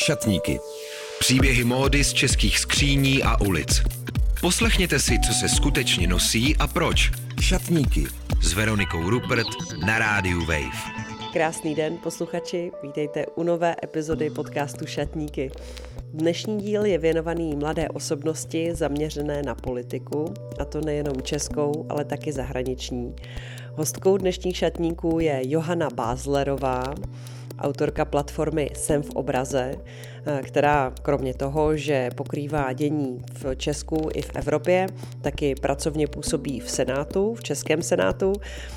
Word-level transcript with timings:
Šatníky. 0.00 0.60
Příběhy 1.18 1.64
módy 1.64 2.04
z 2.04 2.12
českých 2.12 2.58
skříní 2.58 3.22
a 3.22 3.40
ulic. 3.40 3.82
Poslechněte 4.40 4.98
si, 4.98 5.18
co 5.26 5.32
se 5.32 5.48
skutečně 5.48 6.06
nosí 6.06 6.56
a 6.56 6.66
proč. 6.66 7.10
Šatníky 7.40 8.06
s 8.42 8.52
Veronikou 8.52 9.10
Rupert 9.10 9.46
na 9.86 9.98
rádiu 9.98 10.40
Wave. 10.40 11.00
Krásný 11.32 11.74
den, 11.74 11.98
posluchači. 12.02 12.72
Vítejte 12.82 13.26
u 13.26 13.42
nové 13.42 13.76
epizody 13.84 14.30
podcastu 14.30 14.86
Šatníky. 14.86 15.50
Dnešní 16.04 16.58
díl 16.58 16.84
je 16.84 16.98
věnovaný 16.98 17.56
mladé 17.56 17.88
osobnosti 17.88 18.74
zaměřené 18.74 19.42
na 19.42 19.54
politiku, 19.54 20.34
a 20.60 20.64
to 20.64 20.80
nejenom 20.80 21.22
českou, 21.22 21.86
ale 21.88 22.04
taky 22.04 22.32
zahraniční. 22.32 23.16
Hostkou 23.74 24.16
dnešních 24.16 24.56
šatníků 24.56 25.20
je 25.20 25.40
Johana 25.42 25.88
Bázlerová, 25.94 26.94
autorka 27.60 28.04
platformy 28.04 28.70
Jsem 28.74 29.02
v 29.02 29.10
obraze, 29.10 29.74
která 30.42 30.92
kromě 31.02 31.34
toho, 31.34 31.76
že 31.76 32.10
pokrývá 32.14 32.72
dění 32.72 33.22
v 33.32 33.56
Česku 33.56 34.08
i 34.14 34.22
v 34.22 34.30
Evropě, 34.34 34.86
taky 35.22 35.54
pracovně 35.54 36.06
působí 36.06 36.60
v 36.60 36.70
Senátu, 36.70 37.34
v 37.34 37.42
Českém 37.42 37.82
Senátu, 37.82 38.32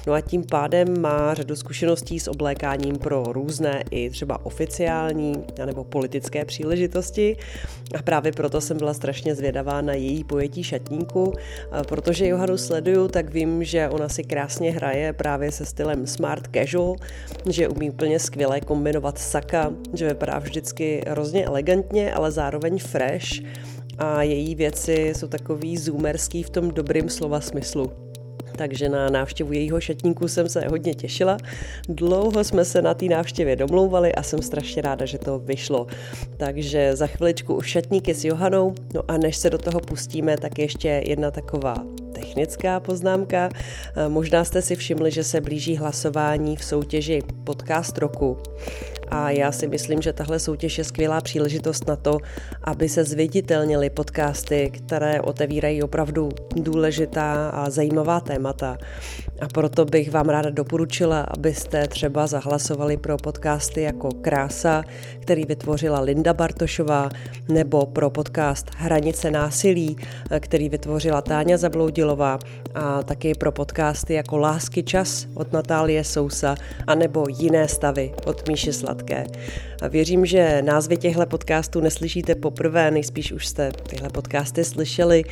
no 0.07 0.13
a 0.13 0.21
tím 0.21 0.43
pádem 0.43 1.01
má 1.01 1.33
řadu 1.33 1.55
zkušeností 1.55 2.19
s 2.19 2.27
oblékáním 2.27 2.95
pro 2.95 3.23
různé 3.23 3.83
i 3.91 4.09
třeba 4.09 4.45
oficiální 4.45 5.43
nebo 5.65 5.83
politické 5.83 6.45
příležitosti. 6.45 7.37
A 7.99 8.01
právě 8.01 8.31
proto 8.31 8.61
jsem 8.61 8.77
byla 8.77 8.93
strašně 8.93 9.35
zvědavá 9.35 9.81
na 9.81 9.93
její 9.93 10.23
pojetí 10.23 10.63
šatníku, 10.63 11.33
protože 11.87 12.27
Johanu 12.27 12.57
sleduju, 12.57 13.07
tak 13.07 13.29
vím, 13.29 13.63
že 13.63 13.89
ona 13.89 14.09
si 14.09 14.23
krásně 14.23 14.71
hraje 14.71 15.13
právě 15.13 15.51
se 15.51 15.65
stylem 15.65 16.07
smart 16.07 16.47
casual, 16.55 16.95
že 17.49 17.67
umí 17.67 17.89
úplně 17.89 18.19
skvěle 18.19 18.61
kombinovat 18.61 19.17
saka, 19.17 19.71
že 19.93 20.07
vypadá 20.07 20.39
vždycky 20.39 21.03
hrozně 21.33 21.45
elegantně, 21.45 22.13
ale 22.13 22.31
zároveň 22.31 22.79
fresh 22.79 23.27
a 23.97 24.23
její 24.23 24.55
věci 24.55 25.13
jsou 25.15 25.27
takový 25.27 25.77
zoomerský 25.77 26.43
v 26.43 26.49
tom 26.49 26.71
dobrým 26.71 27.09
slova 27.09 27.41
smyslu. 27.41 27.91
Takže 28.55 28.89
na 28.89 29.09
návštěvu 29.09 29.53
jejího 29.53 29.81
šatníku 29.81 30.27
jsem 30.27 30.49
se 30.49 30.67
hodně 30.67 30.93
těšila. 30.93 31.37
Dlouho 31.89 32.43
jsme 32.43 32.65
se 32.65 32.81
na 32.81 32.93
té 32.93 33.05
návštěvě 33.05 33.55
domlouvali 33.55 34.15
a 34.15 34.23
jsem 34.23 34.41
strašně 34.41 34.81
ráda, 34.81 35.05
že 35.05 35.17
to 35.17 35.39
vyšlo. 35.39 35.87
Takže 36.37 36.95
za 36.95 37.07
chviličku 37.07 37.55
už 37.55 37.67
šatníky 37.67 38.13
s 38.13 38.25
Johanou. 38.25 38.73
No 38.93 39.01
a 39.07 39.17
než 39.17 39.37
se 39.37 39.49
do 39.49 39.57
toho 39.57 39.79
pustíme, 39.79 40.37
tak 40.37 40.59
ještě 40.59 41.03
jedna 41.05 41.31
taková 41.31 41.75
technická 42.13 42.79
poznámka. 42.79 43.49
Možná 44.07 44.43
jste 44.43 44.61
si 44.61 44.75
všimli, 44.75 45.11
že 45.11 45.23
se 45.23 45.41
blíží 45.41 45.77
hlasování 45.77 46.55
v 46.55 46.63
soutěži 46.63 47.21
Podcast 47.43 47.97
roku. 47.97 48.37
A 49.13 49.29
já 49.29 49.51
si 49.51 49.67
myslím, 49.67 50.01
že 50.01 50.13
tahle 50.13 50.39
soutěž 50.39 50.77
je 50.77 50.83
skvělá 50.83 51.21
příležitost 51.21 51.87
na 51.87 51.95
to, 51.95 52.17
aby 52.63 52.89
se 52.89 53.03
zviditelnily 53.03 53.89
podcasty, 53.89 54.71
které 54.73 55.21
otevírají 55.21 55.83
opravdu 55.83 56.29
důležitá 56.55 57.49
a 57.49 57.69
zajímavá 57.69 58.19
témata. 58.19 58.77
A 59.43 59.47
proto 59.53 59.85
bych 59.85 60.11
vám 60.11 60.29
ráda 60.29 60.49
doporučila, 60.49 61.21
abyste 61.21 61.87
třeba 61.87 62.27
zahlasovali 62.27 62.97
pro 62.97 63.17
podcasty 63.17 63.81
jako 63.81 64.09
Krása, 64.21 64.83
který 65.19 65.45
vytvořila 65.45 65.99
Linda 65.99 66.33
Bartošová, 66.33 67.09
nebo 67.49 67.85
pro 67.85 68.09
podcast 68.09 68.71
Hranice 68.77 69.31
násilí, 69.31 69.97
který 70.39 70.69
vytvořila 70.69 71.21
Táňa 71.21 71.57
Zabloudilová, 71.57 72.39
a 72.75 73.03
taky 73.03 73.33
pro 73.33 73.51
podcasty 73.51 74.13
jako 74.13 74.37
Lásky 74.37 74.83
čas 74.83 75.27
od 75.33 75.53
Natálie 75.53 76.03
Sousa, 76.03 76.55
anebo 76.87 77.25
Jiné 77.29 77.67
stavy 77.67 78.13
od 78.25 78.47
Míše 78.47 78.73
Sladké. 78.73 79.25
A 79.81 79.87
věřím, 79.87 80.25
že 80.25 80.61
názvy 80.61 80.97
těchto 80.97 81.25
podcastů 81.25 81.81
neslyšíte 81.81 82.35
poprvé, 82.35 82.91
nejspíš 82.91 83.31
už 83.31 83.47
jste 83.47 83.71
tyhle 83.71 84.09
podcasty 84.09 84.63
slyšeli 84.63 85.23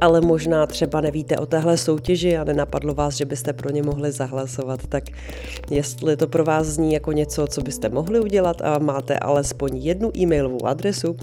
ale 0.00 0.20
možná 0.20 0.66
třeba 0.66 1.00
nevíte 1.00 1.36
o 1.36 1.46
téhle 1.46 1.76
soutěži 1.76 2.36
a 2.36 2.44
nenapadlo 2.44 2.94
vás, 2.94 3.14
že 3.14 3.24
byste 3.24 3.52
pro 3.54 3.70
ně 3.70 3.82
mohli 3.82 4.12
zahlasovat, 4.12 4.86
tak 4.86 5.04
jestli 5.70 6.16
to 6.16 6.26
pro 6.26 6.44
vás 6.44 6.66
zní 6.66 6.92
jako 6.92 7.12
něco, 7.12 7.46
co 7.46 7.60
byste 7.60 7.88
mohli 7.88 8.20
udělat 8.20 8.62
a 8.62 8.78
máte 8.78 9.18
alespoň 9.18 9.76
jednu 9.76 10.16
e-mailovou 10.18 10.66
adresu, 10.66 11.16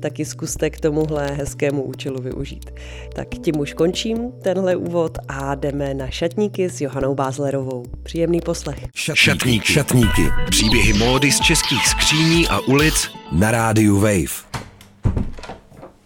tak 0.00 0.18
ji 0.18 0.24
zkuste 0.24 0.70
k 0.70 0.80
tomuhle 0.80 1.26
hezkému 1.30 1.82
účelu 1.82 2.22
využít. 2.22 2.70
Tak 3.14 3.28
tím 3.28 3.58
už 3.58 3.72
končím 3.72 4.32
tenhle 4.42 4.76
úvod 4.76 5.18
a 5.28 5.54
jdeme 5.54 5.94
na 5.94 6.10
šatníky 6.10 6.70
s 6.70 6.80
Johanou 6.80 7.14
Bázlerovou. 7.14 7.84
Příjemný 8.02 8.40
poslech. 8.40 8.78
Šatníky. 8.94 9.72
Šatníky. 9.72 10.22
Příběhy 10.50 10.92
módy 10.92 11.32
z 11.32 11.40
českých 11.40 11.88
skříní 11.88 12.48
a 12.48 12.60
ulic 12.60 13.08
na 13.32 13.50
rádiu 13.50 14.00
Wave. 14.00 14.48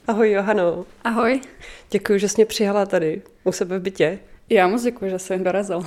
Ahoj 0.06 0.30
Johano. 0.30 0.84
Ahoj. 1.04 1.40
Děkuji, 1.90 2.18
že 2.18 2.28
jsi 2.28 2.34
mě 2.36 2.46
přijala 2.46 2.86
tady 2.86 3.22
u 3.44 3.52
sebe 3.52 3.78
v 3.78 3.82
bytě. 3.82 4.18
Já 4.50 4.68
moc 4.68 4.82
děkuji, 4.82 5.10
že 5.10 5.18
jsi 5.18 5.38
dorazil. 5.38 5.82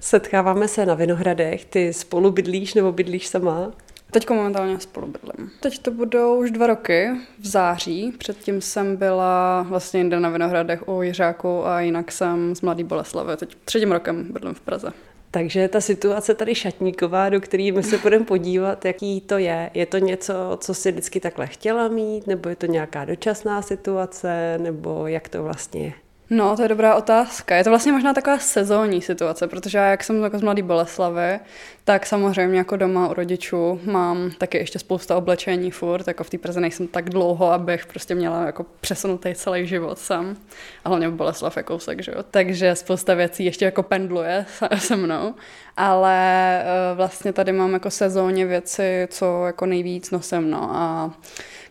Setkáváme 0.00 0.68
se 0.68 0.86
na 0.86 0.94
Vinohradech. 0.94 1.64
Ty 1.64 1.92
spolu 1.92 2.30
bydlíš 2.30 2.74
nebo 2.74 2.92
bydlíš 2.92 3.26
sama? 3.26 3.72
Teď 4.10 4.30
momentálně 4.30 4.80
spolu 4.80 5.06
bydlím. 5.06 5.50
Teď 5.60 5.78
to 5.78 5.90
budou 5.90 6.36
už 6.40 6.50
dva 6.50 6.66
roky, 6.66 7.10
v 7.38 7.46
září. 7.46 8.12
Předtím 8.18 8.60
jsem 8.60 8.96
byla 8.96 9.62
vlastně 9.68 10.00
jinde 10.00 10.20
na 10.20 10.28
Vinohradech 10.28 10.88
u 10.88 11.02
Jiřáku 11.02 11.66
a 11.66 11.80
jinak 11.80 12.12
jsem 12.12 12.54
z 12.54 12.60
Mladý 12.60 12.84
Boleslavy. 12.84 13.36
Teď 13.36 13.56
třetím 13.64 13.92
rokem 13.92 14.32
bydlím 14.32 14.54
v 14.54 14.60
Praze. 14.60 14.92
Takže 15.30 15.68
ta 15.68 15.80
situace 15.80 16.34
tady 16.34 16.54
šatníková, 16.54 17.28
do 17.28 17.40
které 17.40 17.72
my 17.72 17.82
se 17.82 17.98
budeme 17.98 18.24
podívat, 18.24 18.84
jaký 18.84 19.20
to 19.20 19.38
je. 19.38 19.70
Je 19.74 19.86
to 19.86 19.98
něco, 19.98 20.34
co 20.60 20.74
si 20.74 20.92
vždycky 20.92 21.20
takhle 21.20 21.46
chtěla 21.46 21.88
mít, 21.88 22.26
nebo 22.26 22.48
je 22.48 22.56
to 22.56 22.66
nějaká 22.66 23.04
dočasná 23.04 23.62
situace, 23.62 24.58
nebo 24.58 25.06
jak 25.06 25.28
to 25.28 25.42
vlastně 25.42 25.84
je? 25.84 25.92
No, 26.32 26.56
to 26.56 26.62
je 26.62 26.68
dobrá 26.68 26.94
otázka. 26.94 27.56
Je 27.56 27.64
to 27.64 27.70
vlastně 27.70 27.92
možná 27.92 28.14
taková 28.14 28.38
sezónní 28.38 29.02
situace, 29.02 29.48
protože 29.48 29.78
já, 29.78 29.90
jak 29.90 30.04
jsem 30.04 30.22
jako 30.22 30.38
z 30.38 30.42
Mladý 30.42 30.62
Boleslavy, 30.62 31.40
tak 31.84 32.06
samozřejmě 32.06 32.58
jako 32.58 32.76
doma 32.76 33.08
u 33.08 33.14
rodičů 33.14 33.80
mám 33.84 34.30
taky 34.38 34.58
ještě 34.58 34.78
spousta 34.78 35.16
oblečení 35.16 35.70
furt, 35.70 36.08
jako 36.08 36.24
v 36.24 36.30
té 36.30 36.38
Praze 36.38 36.60
nejsem 36.60 36.86
tak 36.88 37.10
dlouho, 37.10 37.52
abych 37.52 37.86
prostě 37.86 38.14
měla 38.14 38.46
jako 38.46 38.66
přesunutý 38.80 39.34
celý 39.34 39.66
život 39.66 39.98
sam. 39.98 40.36
A 40.84 40.88
hlavně 40.88 41.08
v 41.08 41.14
Boleslav 41.14 41.56
je 41.56 41.62
kousek, 41.62 42.02
že 42.02 42.12
jo. 42.16 42.22
Takže 42.30 42.74
spousta 42.74 43.14
věcí 43.14 43.44
ještě 43.44 43.64
jako 43.64 43.82
pendluje 43.82 44.46
se 44.78 44.96
mnou. 44.96 45.34
Ale 45.76 46.60
eh, 46.62 46.94
vlastně 46.94 47.32
tady 47.32 47.52
mám 47.52 47.72
jako 47.72 47.90
sezóně 47.90 48.46
věci, 48.46 49.08
co 49.10 49.46
jako 49.46 49.66
nejvíc 49.66 50.10
nosím, 50.10 50.50
no. 50.50 50.70
A 50.72 51.10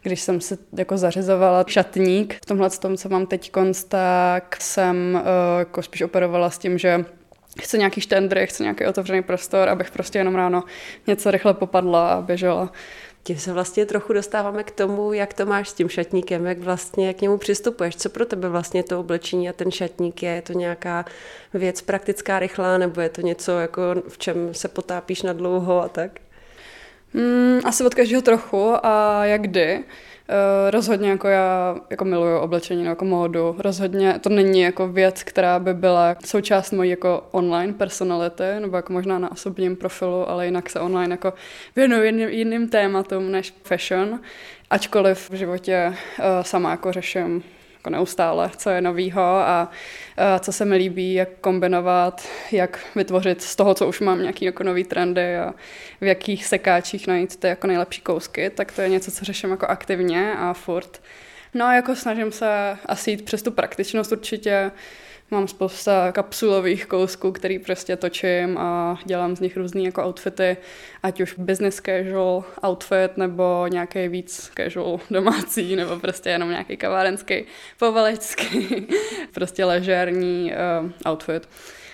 když 0.02 0.22
jsem 0.22 0.42
si 0.42 0.58
jako 0.78 0.98
zařizovala 0.98 1.66
šatník 1.68 2.34
v 2.34 2.46
tomhle 2.46 2.70
tom, 2.70 2.98
co 2.98 3.10
mám 3.10 3.26
teď 3.26 3.52
tak 3.88 4.62
jsem 4.62 5.20
uh, 5.22 5.60
jako 5.60 5.82
spíš 5.82 6.02
operovala 6.02 6.50
s 6.50 6.58
tím, 6.58 6.78
že 6.78 7.06
chci 7.62 7.78
nějaký 7.78 8.02
štendry, 8.02 8.48
chci 8.48 8.64
nějaký 8.64 8.86
otevřený 8.86 9.24
prostor, 9.24 9.70
abych 9.70 9.92
prostě 9.92 10.20
jenom 10.20 10.36
ráno 10.36 10.64
něco 11.08 11.32
rychle 11.32 11.54
popadla 11.54 12.10
a 12.10 12.22
běžela. 12.22 12.72
Tím 13.24 13.38
se 13.38 13.54
vlastně 13.54 13.86
trochu 13.86 14.14
dostáváme 14.14 14.64
k 14.64 14.72
tomu, 14.72 15.14
jak 15.14 15.34
to 15.34 15.46
máš 15.46 15.70
s 15.70 15.74
tím 15.74 15.90
šatníkem, 15.90 16.46
jak 16.46 16.60
vlastně 16.60 17.14
k 17.14 17.22
němu 17.22 17.38
přistupuješ. 17.38 17.96
Co 17.96 18.10
pro 18.10 18.26
tebe 18.26 18.50
vlastně 18.50 18.84
to 18.84 19.00
oblečení 19.00 19.50
a 19.50 19.54
ten 19.54 19.72
šatník 19.72 20.24
je? 20.24 20.30
Je 20.30 20.42
to 20.42 20.54
nějaká 20.54 21.06
věc 21.54 21.82
praktická, 21.82 22.40
rychlá, 22.40 22.78
nebo 22.78 23.02
je 23.02 23.10
to 23.10 23.22
něco, 23.22 23.60
jako 23.60 23.82
v 24.08 24.18
čem 24.18 24.54
se 24.54 24.68
potápíš 24.68 25.22
na 25.22 25.34
dlouho 25.34 25.82
a 25.82 25.90
tak? 25.90 26.12
Mm, 27.14 27.60
asi 27.64 27.84
od 27.84 27.96
každého 27.96 28.22
trochu 28.22 28.86
a 28.86 29.26
jak 29.26 29.42
kdy. 29.42 29.78
Uh, 29.78 30.72
rozhodně 30.72 31.10
jako 31.10 31.28
já 31.28 31.76
jako 31.90 32.06
miluju 32.06 32.38
oblečení 32.38 32.86
jako 32.86 33.06
módu. 33.06 33.56
Rozhodně 33.60 34.20
to 34.20 34.30
není 34.30 34.62
jako 34.62 34.88
věc, 34.88 35.24
která 35.24 35.60
by 35.60 35.74
byla 35.74 36.16
součást 36.26 36.72
mojí 36.72 36.90
jako 36.90 37.28
online 37.32 37.74
personality, 37.74 38.44
nebo 38.60 38.76
jako 38.76 38.94
možná 38.94 39.20
na 39.20 39.32
osobním 39.32 39.76
profilu, 39.76 40.30
ale 40.30 40.46
jinak 40.46 40.70
se 40.70 40.80
online 40.80 41.14
jako 41.14 41.34
věnuju 41.76 42.04
jiným, 42.04 42.30
jiným 42.30 42.70
tématům 42.70 43.32
než 43.32 43.54
fashion. 43.64 44.20
Ačkoliv 44.70 45.30
v 45.30 45.34
životě 45.34 45.88
uh, 46.20 46.26
sama 46.42 46.72
jako 46.72 46.92
řeším 46.92 47.44
jako 47.90 47.98
neustále, 47.98 48.52
co 48.58 48.70
je 48.70 48.82
novýho 48.82 49.22
a, 49.22 49.72
a 50.18 50.40
co 50.40 50.52
se 50.52 50.66
mi 50.66 50.76
líbí, 50.76 51.14
jak 51.14 51.30
kombinovat, 51.42 52.28
jak 52.52 52.80
vytvořit 52.96 53.42
z 53.42 53.56
toho, 53.56 53.74
co 53.74 53.88
už 53.88 54.00
mám, 54.00 54.22
nějaký 54.22 54.46
jako 54.46 54.64
nový 54.64 54.84
trendy 54.84 55.38
a 55.38 55.54
v 56.02 56.06
jakých 56.06 56.46
sekáčích 56.46 57.08
najít 57.08 57.36
ty 57.36 57.48
jako 57.48 57.68
nejlepší 57.68 58.02
kousky, 58.02 58.50
tak 58.50 58.72
to 58.72 58.82
je 58.82 58.90
něco, 58.90 59.12
co 59.12 59.26
řeším 59.26 59.52
jako 59.52 59.66
aktivně 59.66 60.34
a 60.38 60.54
furt. 60.54 61.02
No 61.54 61.66
a 61.66 61.74
jako 61.74 61.96
snažím 61.96 62.32
se 62.32 62.78
asi 62.86 63.12
jít 63.12 63.26
přes 63.26 63.42
tu 63.42 63.52
praktičnost 63.52 64.12
určitě, 64.12 64.72
Mám 65.32 65.48
spousta 65.48 66.12
kapsulových 66.12 66.86
kousků, 66.86 67.32
který 67.32 67.60
prostě 67.60 67.96
točím 67.96 68.58
a 68.58 69.00
dělám 69.06 69.36
z 69.36 69.40
nich 69.40 69.58
různý 69.58 69.86
jako 69.86 70.06
outfity, 70.08 70.58
ať 71.04 71.22
už 71.22 71.34
business 71.38 71.82
casual 71.86 72.44
outfit 72.68 73.18
nebo 73.18 73.68
nějaký 73.68 74.08
víc 74.08 74.52
casual 74.56 75.00
domácí 75.12 75.76
nebo 75.76 76.00
prostě 76.00 76.30
jenom 76.30 76.50
nějaký 76.50 76.78
kavárenský, 76.78 77.46
povalecký, 77.80 78.88
prostě 79.34 79.66
ležérní 79.66 80.54
uh, 80.84 81.12
outfit. 81.12 81.48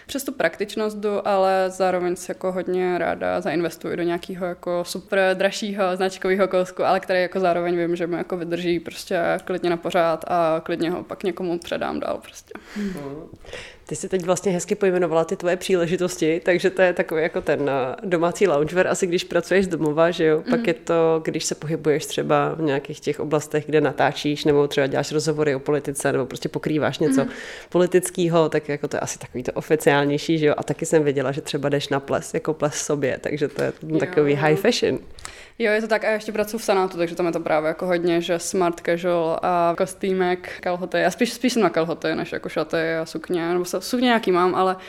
Přes 0.06 0.24
tu 0.24 0.31
praktičnost 0.31 0.98
jdu, 0.98 1.28
ale 1.28 1.66
zároveň 1.69 2.16
se 2.16 2.31
jako 2.31 2.52
hodně 2.52 2.98
ráda 2.98 3.42
zainvestuji 3.42 3.98
do 3.98 4.04
nějakého 4.04 4.46
jako 4.46 4.84
super 4.84 5.38
dražšího 5.38 5.96
značkového 5.96 6.48
kousku, 6.48 6.84
ale 6.84 7.00
který 7.00 7.22
jako 7.22 7.40
zároveň 7.40 7.78
vím, 7.78 7.96
že 7.96 8.07
mi 8.07 8.18
jako 8.18 8.38
vydrží 8.38 8.80
prostě 8.80 9.19
klidně 9.46 9.69
na 9.69 9.78
pořád 9.78 10.25
a 10.28 10.62
klidně 10.63 10.90
ho 10.90 11.04
pak 11.04 11.24
někomu 11.24 11.60
předám 11.60 12.00
dál 12.00 12.19
prostě. 12.22 12.54
Hmm. 12.75 13.28
Ty 13.88 13.96
jsi 13.96 14.10
teď 14.10 14.26
vlastně 14.26 14.52
hezky 14.52 14.76
pojmenovala 14.76 15.26
ty 15.26 15.36
tvoje 15.36 15.56
příležitosti, 15.56 16.42
takže 16.46 16.70
to 16.70 16.82
je 16.82 16.94
takový 16.94 17.22
jako 17.22 17.42
ten 17.42 17.70
eh, 17.70 17.96
domácí 18.04 18.48
loungewear, 18.48 18.88
asi 18.88 19.08
když 19.08 19.24
pracuješ 19.24 19.66
z 19.66 19.68
domova, 19.68 20.12
že 20.12 20.26
jo, 20.26 20.38
mm. 20.38 20.44
pak 20.44 20.60
mhm. 20.60 20.68
je 20.68 20.74
to, 20.74 21.22
když 21.24 21.46
se 21.46 21.56
pohybuješ 21.56 22.06
třeba 22.06 22.56
v 22.56 22.62
nějakých 22.62 23.00
těch 23.00 23.20
oblastech, 23.20 23.66
kde 23.66 23.82
natáčíš, 23.82 24.46
nebo 24.46 24.68
třeba 24.68 24.88
děláš 24.88 25.12
rozhovory 25.12 25.56
o 25.56 25.60
politice, 25.60 26.12
nebo 26.12 26.26
prostě 26.26 26.50
pokrýváš 26.50 27.00
něco 27.00 27.24
mm. 27.24 27.30
politického, 27.70 28.50
tak 28.50 28.70
jako 28.70 28.88
to 28.88 28.98
je 28.98 29.02
asi 29.02 29.20
takový 29.20 29.44
to 29.44 29.52
oficiálnější, 29.52 30.38
že 30.38 30.46
jo, 30.46 30.54
a 30.58 30.64
taky 30.64 30.86
jsem 30.86 31.04
věděla, 31.04 31.31
že 31.31 31.42
třeba 31.42 31.70
jdeš 31.70 31.90
na 31.90 32.00
ples, 32.00 32.34
jako 32.34 32.54
ples 32.54 32.74
sobě, 32.74 33.18
takže 33.22 33.48
to 33.48 33.62
je 33.62 33.74
takový 34.00 34.31
jo. 34.31 34.38
high 34.42 34.56
fashion. 34.56 35.00
Jo, 35.60 35.72
je 35.72 35.81
to 35.81 35.88
tak 35.88 36.04
a 36.04 36.10
ještě 36.10 36.31
pracuji 36.31 36.58
v 36.58 36.64
Senátu, 36.64 36.98
takže 36.98 37.16
tam 37.16 37.26
je 37.26 37.31
to 37.31 37.40
právě 37.40 37.68
jako 37.68 37.86
hodně, 37.86 38.22
že 38.22 38.40
smart 38.40 38.81
casual 38.86 39.40
a 39.42 39.74
kostýmek, 39.78 40.50
kalhoty. 40.62 40.98
Já 40.98 41.12
spíš, 41.12 41.34
spíš 41.34 41.54
jsem 41.54 41.62
na 41.62 41.70
kalhoty, 41.70 42.16
než 42.16 42.31
jako 42.31 42.50
šaty 42.50 42.96
a 43.02 43.06
sukně, 43.06 43.50
nebo 43.50 43.66
sukně 43.81 44.06
nějaký 44.06 44.31
mám, 44.31 44.56
ale 44.56 44.75
uh, 44.75 44.81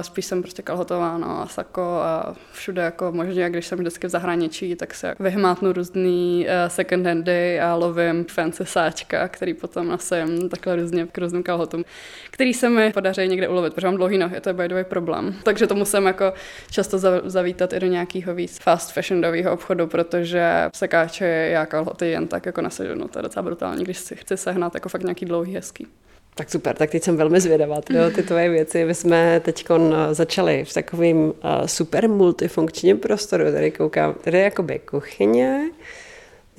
spíš 0.00 0.24
jsem 0.24 0.42
prostě 0.42 0.62
kalhotová, 0.62 1.18
no 1.18 1.40
a 1.42 1.46
sako 1.46 1.82
a 1.82 2.34
všude 2.52 2.82
jako 2.82 3.12
možně, 3.12 3.50
když 3.50 3.66
jsem 3.66 3.78
vždycky 3.78 4.06
v 4.06 4.10
zahraničí, 4.10 4.76
tak 4.76 4.94
se 4.94 5.14
vyhmátnu 5.20 5.72
různý 5.72 6.46
uh, 6.46 6.68
second 6.68 7.06
handy 7.06 7.60
a 7.60 7.74
lovím 7.74 8.24
fancy 8.24 8.66
sáčka, 8.66 9.28
který 9.28 9.54
potom 9.54 9.88
nosím 9.88 10.48
takhle 10.48 10.76
různě 10.76 11.06
k 11.06 11.18
různým 11.18 11.42
kalhotům, 11.42 11.84
který 12.30 12.54
se 12.54 12.68
mi 12.68 12.92
podaří 12.92 13.28
někde 13.28 13.48
ulovit, 13.48 13.74
protože 13.74 13.86
mám 13.86 13.96
dlouhý 13.96 14.18
nohy, 14.18 14.40
to 14.40 14.48
je 14.48 14.52
by 14.52 14.68
the 14.68 14.84
problém. 14.84 15.34
Takže 15.42 15.66
to 15.66 15.74
musím 15.74 16.06
jako 16.06 16.32
často 16.70 16.98
zavítat 17.24 17.72
i 17.72 17.80
do 17.80 17.86
nějakého 17.86 18.34
víc 18.34 18.58
fast 18.58 18.92
fashionového 18.92 19.52
obchodu, 19.52 19.86
protože 19.86 20.70
sekáče 20.74 21.24
já 21.24 21.66
kalhoty 21.66 22.10
jen 22.10 22.26
tak 22.28 22.46
jako 22.46 22.60
naseženu. 22.60 23.08
To 23.08 23.18
je 23.18 23.22
docela 23.22 23.42
brutální, 23.42 23.84
když 23.84 23.98
si 23.98 24.16
chci 24.16 24.36
sehnat 24.36 24.74
jako 24.74 24.88
fakt 24.88 25.02
nějaký 25.02 25.26
dlouhý, 25.26 25.54
hezký. 25.54 25.86
Tak 26.34 26.50
super, 26.50 26.76
tak 26.76 26.90
teď 26.90 27.02
jsem 27.02 27.16
velmi 27.16 27.40
zvědavá, 27.40 27.80
tyjo, 27.80 28.10
ty 28.10 28.22
tvoje 28.28 28.48
věci. 28.48 28.84
My 28.84 28.94
jsme 28.94 29.40
teď 29.40 29.66
začali 30.12 30.64
v 30.64 30.74
takovým 30.74 31.32
super 31.66 32.08
multifunkčním 32.08 32.98
prostoru, 32.98 33.52
tady 33.52 33.70
koukám, 33.70 34.14
tady 34.14 34.38
je 34.38 34.44
jakoby 34.44 34.78
kuchyně, 34.78 35.70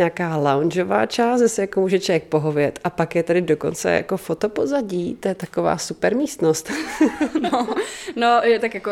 nějaká 0.02 0.38
loungeová 0.38 1.06
část, 1.06 1.40
kde 1.40 1.50
se 1.50 1.62
jako 1.62 1.82
může 1.82 2.00
člověk 2.00 2.24
pohovět 2.24 2.80
a 2.84 2.90
pak 2.90 3.16
je 3.16 3.24
tady 3.24 3.42
dokonce 3.42 3.92
jako 3.92 4.18
fotopozadí, 4.18 5.16
to 5.16 5.28
je 5.28 5.36
taková 5.36 5.78
super 5.78 6.16
místnost. 6.16 6.72
no, 7.42 7.68
no, 8.16 8.42
je 8.44 8.60
tak 8.60 8.74
jako, 8.74 8.92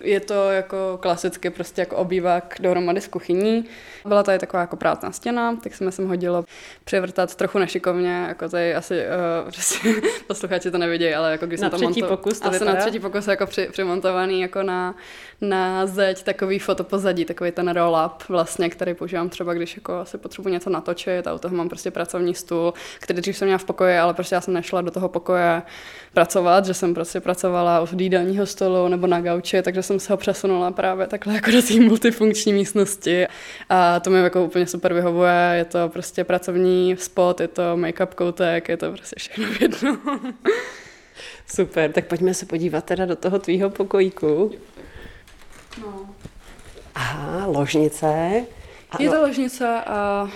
je 0.00 0.20
to 0.20 0.50
jako 0.50 0.98
klasicky 1.00 1.50
prostě 1.50 1.82
jako 1.82 1.96
obývák 1.96 2.54
dohromady 2.60 3.00
s 3.00 3.08
kuchyní. 3.08 3.64
Byla 4.06 4.22
tady 4.22 4.38
taková 4.38 4.60
jako 4.60 4.76
prázdná 4.76 5.12
stěna, 5.12 5.56
tak 5.56 5.74
jsme 5.74 5.92
sem 5.92 6.08
hodilo 6.08 6.44
převrtat 6.84 7.34
trochu 7.34 7.58
nešikovně, 7.58 8.24
jako 8.28 8.48
tady 8.48 8.74
asi 8.74 8.94
uh, 9.44 9.52
prostě 9.52 9.88
posluchači 10.26 10.70
to 10.70 10.78
nevidějí, 10.78 11.14
ale 11.14 11.32
jako 11.32 11.46
když 11.46 11.60
na 11.60 11.70
jsem 11.70 11.78
to 11.78 11.84
monto... 11.84 12.06
pokus 12.06 12.40
to 12.40 12.48
asi 12.48 12.64
na 12.64 12.74
třetí 12.74 13.00
pokus 13.00 13.26
jako 13.26 13.46
při, 13.46 13.68
přimontovaný 13.72 14.40
jako 14.40 14.62
na, 14.62 14.94
na 15.40 15.86
zeď 15.86 16.22
takový 16.22 16.58
fotopozadí, 16.58 17.24
takový 17.24 17.50
ten 17.50 17.68
roll-up 17.68 18.28
vlastně, 18.28 18.70
který 18.70 18.94
používám 18.94 19.28
třeba, 19.28 19.54
když 19.54 19.76
jako 19.76 19.94
asi 19.94 20.18
potřebuji 20.18 20.47
něco 20.48 20.70
natočit 20.70 21.26
a 21.26 21.34
u 21.34 21.38
toho 21.38 21.56
mám 21.56 21.68
prostě 21.68 21.90
pracovní 21.90 22.34
stůl, 22.34 22.74
který 23.00 23.20
dřív 23.20 23.36
jsem 23.36 23.46
měla 23.48 23.58
v 23.58 23.64
pokoji, 23.64 23.98
ale 23.98 24.14
prostě 24.14 24.34
já 24.34 24.40
jsem 24.40 24.54
nešla 24.54 24.80
do 24.80 24.90
toho 24.90 25.08
pokoje 25.08 25.62
pracovat, 26.12 26.64
že 26.66 26.74
jsem 26.74 26.94
prostě 26.94 27.20
pracovala 27.20 27.80
u 27.80 27.86
jídelního 27.98 28.46
stolu 28.46 28.88
nebo 28.88 29.06
na 29.06 29.20
gauči, 29.20 29.62
takže 29.62 29.82
jsem 29.82 30.00
se 30.00 30.12
ho 30.12 30.16
přesunula 30.16 30.70
právě 30.70 31.06
takhle 31.06 31.34
jako 31.34 31.50
do 31.50 31.62
té 31.62 31.74
multifunkční 31.80 32.52
místnosti 32.52 33.26
a 33.68 34.00
to 34.00 34.10
mi 34.10 34.18
jako 34.18 34.44
úplně 34.44 34.66
super 34.66 34.94
vyhovuje, 34.94 35.52
je 35.54 35.64
to 35.64 35.88
prostě 35.88 36.24
pracovní 36.24 36.96
spot, 36.98 37.40
je 37.40 37.48
to 37.48 37.62
make-up 37.76 38.14
koutek, 38.14 38.68
je 38.68 38.76
to 38.76 38.92
prostě 38.92 39.16
všechno 39.18 39.46
v 39.46 39.60
jedno. 39.60 39.98
Super, 41.46 41.92
tak 41.92 42.06
pojďme 42.06 42.34
se 42.34 42.46
podívat 42.46 42.84
teda 42.84 43.06
do 43.06 43.16
toho 43.16 43.38
tvýho 43.38 43.70
pokojíku. 43.70 44.52
No. 45.80 46.10
Aha, 46.94 47.46
ložnice. 47.46 48.44
A 48.90 49.02
je 49.02 49.10
to 49.10 49.20
ložnice 49.22 49.80
a 49.86 50.22
uh, 50.22 50.30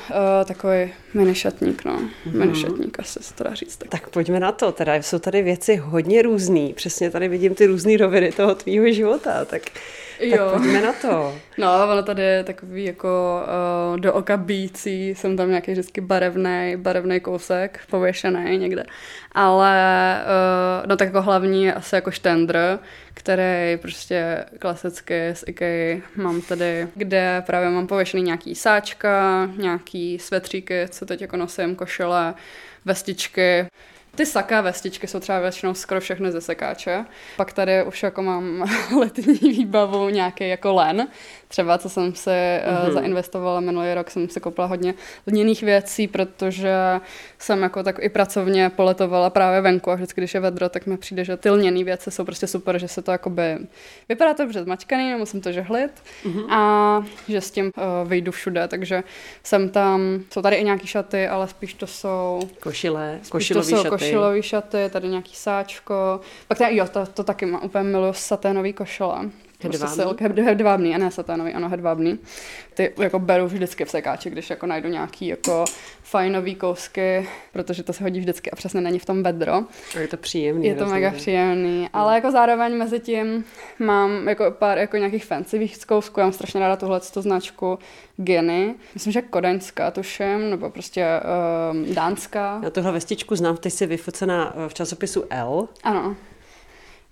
takový 0.45 0.93
mini 1.15 1.35
šatník, 1.35 1.85
no. 1.85 1.99
Mm-hmm. 1.99 2.39
Mini 2.39 2.55
šatník, 2.55 3.01
asi 3.01 3.23
se 3.23 3.35
to 3.35 3.45
dá 3.45 3.55
říct. 3.55 3.77
Tak. 3.77 3.89
tak 3.89 4.09
pojďme 4.09 4.41
na 4.41 4.53
to, 4.53 4.73
teda 4.73 4.95
jsou 4.95 5.19
tady 5.19 5.43
věci 5.43 5.77
hodně 5.77 6.23
různý, 6.23 6.73
přesně 6.73 7.11
tady 7.11 7.29
vidím 7.29 7.55
ty 7.55 7.67
různé 7.67 7.97
roviny 7.97 8.33
toho 8.33 8.55
tvýho 8.55 8.93
života, 8.93 9.45
tak 9.45 9.63
Jo. 10.23 10.37
Tak 10.37 10.61
pojďme 10.61 10.81
na 10.81 10.93
to. 10.93 11.35
No, 11.59 11.89
ono 11.93 12.03
tady 12.03 12.23
je 12.23 12.45
takový 12.45 12.85
jako 12.85 13.41
uh, 13.93 14.01
do 14.01 14.13
oka 14.13 14.37
bící, 14.37 15.09
jsem 15.09 15.37
tam 15.37 15.49
nějaký 15.49 15.73
vždycky 15.73 16.01
barevný, 16.01 16.75
barevný 16.77 17.21
kousek, 17.21 17.81
pověšený 17.91 18.59
někde. 18.59 18.85
Ale 19.33 20.17
uh, 20.23 20.87
no 20.87 20.97
tak 20.97 21.09
jako 21.09 21.23
hlavní 21.23 21.65
je 21.65 21.75
asi 21.75 21.95
jako 21.95 22.11
štendr, 22.11 22.79
který 23.15 23.77
prostě 23.77 24.45
klasicky 24.59 25.31
z 25.33 25.45
IKEA 25.47 26.01
mám 26.17 26.41
tady, 26.41 26.89
kde 26.95 27.43
právě 27.47 27.71
mám 27.71 27.87
pověšený 27.87 28.23
nějaký 28.23 28.55
sáčka, 28.55 29.47
nějaký 29.57 30.19
svetříky, 30.19 30.89
co 30.89 31.07
teď 31.07 31.21
jako 31.21 31.37
nosím, 31.37 31.77
košele, 31.77 32.35
vestičky, 32.85 33.67
ty 34.15 34.27
saká 34.27 34.61
vestičky 34.61 35.07
jsou 35.07 35.21
třeba 35.21 35.41
většinou 35.41 35.75
skoro 35.75 36.01
všechny 36.01 36.33
ze 36.33 36.41
sekáče. 36.41 37.05
Pak 37.37 37.53
tady 37.53 37.85
už 37.85 38.03
jako 38.03 38.23
mám 38.23 38.71
letní 38.99 39.35
výbavu, 39.35 40.09
nějaký 40.09 40.49
jako 40.49 40.73
len, 40.73 41.09
třeba, 41.49 41.79
co 41.79 41.89
jsem 41.89 42.15
si 42.15 42.31
mm-hmm. 42.31 42.93
zainvestovala 42.93 43.61
minulý 43.61 43.95
rok, 43.95 44.11
jsem 44.11 44.29
si 44.29 44.41
koupila 44.41 44.67
hodně 44.67 44.95
lněných 45.27 45.63
věcí, 45.63 46.09
protože 46.09 46.75
jsem 47.43 47.63
jako 47.63 47.83
tak 47.83 47.97
i 48.01 48.09
pracovně 48.09 48.71
poletovala 48.71 49.31
právě 49.31 49.61
venku 49.61 49.91
a 49.91 49.95
vždycky, 49.95 50.21
když 50.21 50.35
je 50.35 50.41
vedro, 50.41 50.69
tak 50.69 50.87
mi 50.87 50.97
přijde, 50.97 51.25
že 51.25 51.37
ty 51.37 51.51
lněné 51.51 51.85
věci 51.85 52.11
jsou 52.11 52.25
prostě 52.25 52.47
super, 52.47 52.79
že 52.79 52.89
se 52.89 53.03
to 53.03 53.13
jakoby 53.13 53.59
vypadá 54.09 54.35
to 54.35 54.43
dobře 54.43 54.63
zmačkaný, 54.63 55.11
nemusím 55.11 55.41
to 55.41 55.53
žehlit 55.53 55.91
mm-hmm. 56.25 56.47
a 56.51 57.05
že 57.29 57.41
s 57.41 57.51
tím 57.51 57.67
uh, 57.77 58.09
vyjdu 58.09 58.33
všude, 58.33 58.69
takže 58.69 59.03
jsem 59.43 59.69
tam, 59.69 60.21
jsou 60.31 60.43
tady 60.43 60.57
i 60.57 60.65
nějaký 60.65 60.87
šaty, 60.87 61.29
ale 61.29 61.49
spíš 61.49 61.75
to 61.75 61.87
jsou 61.87 62.41
košile, 62.61 63.21
košilový 63.29 63.71
to 63.71 63.77
jsou 63.77 63.83
šaty. 63.83 63.89
košilový 63.89 64.43
šaty, 64.43 64.79
tady 64.91 65.09
nějaký 65.09 65.35
sáčko, 65.35 66.21
pak 66.49 66.59
tady, 66.59 66.77
jo, 66.77 66.87
to, 66.89 67.07
to 67.07 67.25
taky 67.25 67.47
mám 67.47 67.65
úplně 67.65 67.85
miluji 67.85 68.13
saténový 68.13 68.73
košile. 68.73 69.31
Hedvábný? 69.63 70.05
Prostě 70.17 70.43
hedvábný, 70.43 70.95
a 70.95 70.99
ne 70.99 71.11
satánový, 71.11 71.53
ano, 71.53 71.69
hedvábný. 71.69 72.19
Ty 72.75 72.93
jako 72.99 73.19
beru 73.19 73.47
vždycky 73.47 73.85
v 73.85 73.91
sekáči, 73.91 74.31
když 74.31 74.51
jako 74.51 74.67
najdu 74.67 74.89
nějaký 74.89 75.27
jako 75.27 75.65
fajnový 76.03 76.55
kousky, 76.55 77.29
protože 77.53 77.83
to 77.83 77.93
se 77.93 78.05
hodí 78.05 78.21
vždycky 78.21 78.51
a 78.51 78.57
přesně 78.57 78.81
není 78.81 78.99
v 78.99 79.05
tom 79.05 79.23
vedro. 79.23 79.55
A 79.97 79.99
je 79.99 80.09
to 80.09 80.17
příjemný. 80.17 80.67
Je 80.67 80.75
to 80.75 80.87
mega 80.87 81.11
příjemný, 81.11 81.81
mm. 81.81 81.89
ale 81.93 82.15
jako 82.15 82.31
zároveň 82.31 82.77
mezi 82.77 83.01
tím 83.01 83.45
mám 83.79 84.29
jako 84.29 84.51
pár 84.51 84.79
jako 84.79 84.97
nějakých 84.97 85.25
fancy 85.25 85.71
kousků, 85.87 86.21
já 86.21 86.27
mám 86.27 86.33
strašně 86.33 86.61
ráda 86.61 86.77
tuhle 86.77 87.01
značku 87.03 87.79
Geny. 88.17 88.75
Myslím, 88.95 89.13
že 89.13 89.23
kodaňská 89.23 89.91
tuším, 89.91 90.51
nebo 90.51 90.71
prostě 90.71 91.07
um, 91.73 91.95
dánská. 91.95 92.61
Já 92.63 92.71
tuhle 92.71 92.93
vestičku 92.93 93.37
znám, 93.37 93.57
ty 93.57 93.71
jsi 93.71 93.87
vyfocená 93.87 94.55
v 94.69 94.75
časopisu 94.75 95.25
L. 95.31 95.69
Ano. 95.83 96.17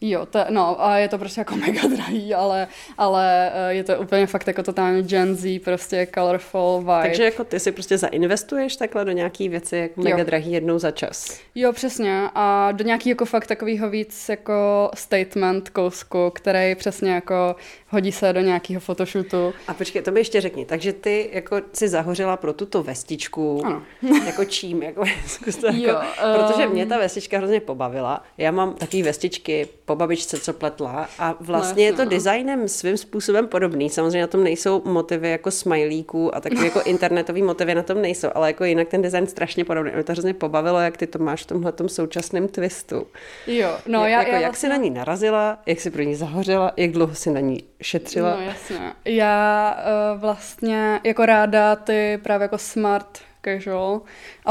Jo, 0.00 0.26
to, 0.26 0.38
no 0.50 0.84
a 0.84 0.98
je 0.98 1.08
to 1.08 1.18
prostě 1.18 1.40
jako 1.40 1.56
mega 1.66 1.88
drahý, 1.88 2.34
ale, 2.34 2.68
ale 2.98 3.52
eh, 3.54 3.74
je 3.74 3.84
to 3.84 3.98
úplně 3.98 4.26
fakt 4.26 4.46
jako 4.46 4.62
totálně 4.62 5.02
Gen 5.02 5.36
Z, 5.36 5.58
prostě 5.58 6.08
colorful 6.14 6.78
vibe. 6.78 7.02
Takže 7.02 7.24
jako 7.24 7.44
ty 7.44 7.60
si 7.60 7.72
prostě 7.72 7.98
zainvestuješ 7.98 8.76
takhle 8.76 9.04
do 9.04 9.12
nějaký 9.12 9.48
věci 9.48 9.76
jako 9.76 10.00
mega 10.00 10.18
jo. 10.18 10.24
drahý 10.24 10.52
jednou 10.52 10.78
za 10.78 10.90
čas. 10.90 11.40
Jo, 11.54 11.72
přesně 11.72 12.28
a 12.34 12.72
do 12.72 12.84
nějaký 12.84 13.08
jako 13.08 13.24
fakt 13.24 13.46
takovýho 13.46 13.90
víc 13.90 14.28
jako 14.28 14.90
statement 14.94 15.68
kousku, 15.68 16.30
který 16.34 16.74
přesně 16.74 17.10
jako 17.10 17.56
hodí 17.88 18.12
se 18.12 18.32
do 18.32 18.40
nějakého 18.40 18.80
fotoshootu. 18.80 19.54
A 19.68 19.74
počkej, 19.74 20.02
to 20.02 20.10
mi 20.10 20.20
ještě 20.20 20.40
řekni, 20.40 20.64
takže 20.64 20.92
ty 20.92 21.30
jako 21.32 21.60
si 21.72 21.88
zahořela 21.88 22.36
pro 22.36 22.52
tuto 22.52 22.82
vestičku, 22.82 23.66
ano. 23.66 23.82
jako 24.26 24.44
čím, 24.44 24.82
jako, 24.82 25.04
to 25.60 25.66
jako 25.66 25.78
jo, 25.78 26.00
um... 26.00 26.44
protože 26.44 26.68
mě 26.68 26.86
ta 26.86 26.98
vestička 26.98 27.38
hrozně 27.38 27.60
pobavila. 27.60 28.24
Já 28.38 28.50
mám 28.50 28.74
takové 28.74 29.02
vestičky 29.02 29.68
po 29.90 29.96
babičce, 29.96 30.40
co 30.40 30.52
pletla 30.52 31.08
a 31.18 31.34
vlastně 31.40 31.82
no, 31.82 31.86
je 31.86 31.92
to 31.92 32.04
no. 32.04 32.10
designem 32.10 32.68
svým 32.68 32.96
způsobem 32.96 33.48
podobný. 33.48 33.90
Samozřejmě 33.90 34.20
na 34.20 34.26
tom 34.26 34.44
nejsou 34.44 34.82
motivy 34.84 35.30
jako 35.30 35.50
smajlíků 35.50 36.34
a 36.34 36.40
takové 36.40 36.64
jako 36.64 36.82
internetové 36.84 37.42
motivy 37.42 37.74
na 37.74 37.82
tom 37.82 38.02
nejsou, 38.02 38.28
ale 38.34 38.48
jako 38.48 38.64
jinak 38.64 38.88
ten 38.88 39.02
design 39.02 39.26
strašně 39.26 39.64
podobný. 39.64 39.92
Mě 39.94 40.04
to 40.04 40.12
hrozně 40.12 40.34
pobavilo, 40.34 40.80
jak 40.80 40.96
ty 40.96 41.06
to 41.06 41.18
máš 41.18 41.42
v 41.42 41.46
tomhle 41.46 41.72
současném 41.86 42.48
twistu. 42.48 43.06
Jo, 43.46 43.78
no 43.86 44.06
jak, 44.06 44.10
já, 44.10 44.18
jako, 44.18 44.30
já 44.30 44.40
jak 44.40 44.50
vlastně... 44.50 44.68
jsi 44.68 44.70
na 44.70 44.76
ní 44.76 44.90
narazila, 44.90 45.58
jak 45.66 45.80
jsi 45.80 45.90
pro 45.90 46.02
ní 46.02 46.14
zahořela, 46.14 46.72
jak 46.76 46.90
dlouho 46.90 47.14
jsi 47.14 47.30
na 47.30 47.40
ní 47.40 47.62
šetřila? 47.82 48.36
No 48.36 48.42
jasně. 48.42 48.92
Já 49.04 49.76
uh, 50.14 50.20
vlastně 50.20 51.00
jako 51.04 51.26
ráda 51.26 51.76
ty 51.76 52.20
právě 52.22 52.44
jako 52.44 52.58
smart 52.58 53.18
casual. 53.44 54.00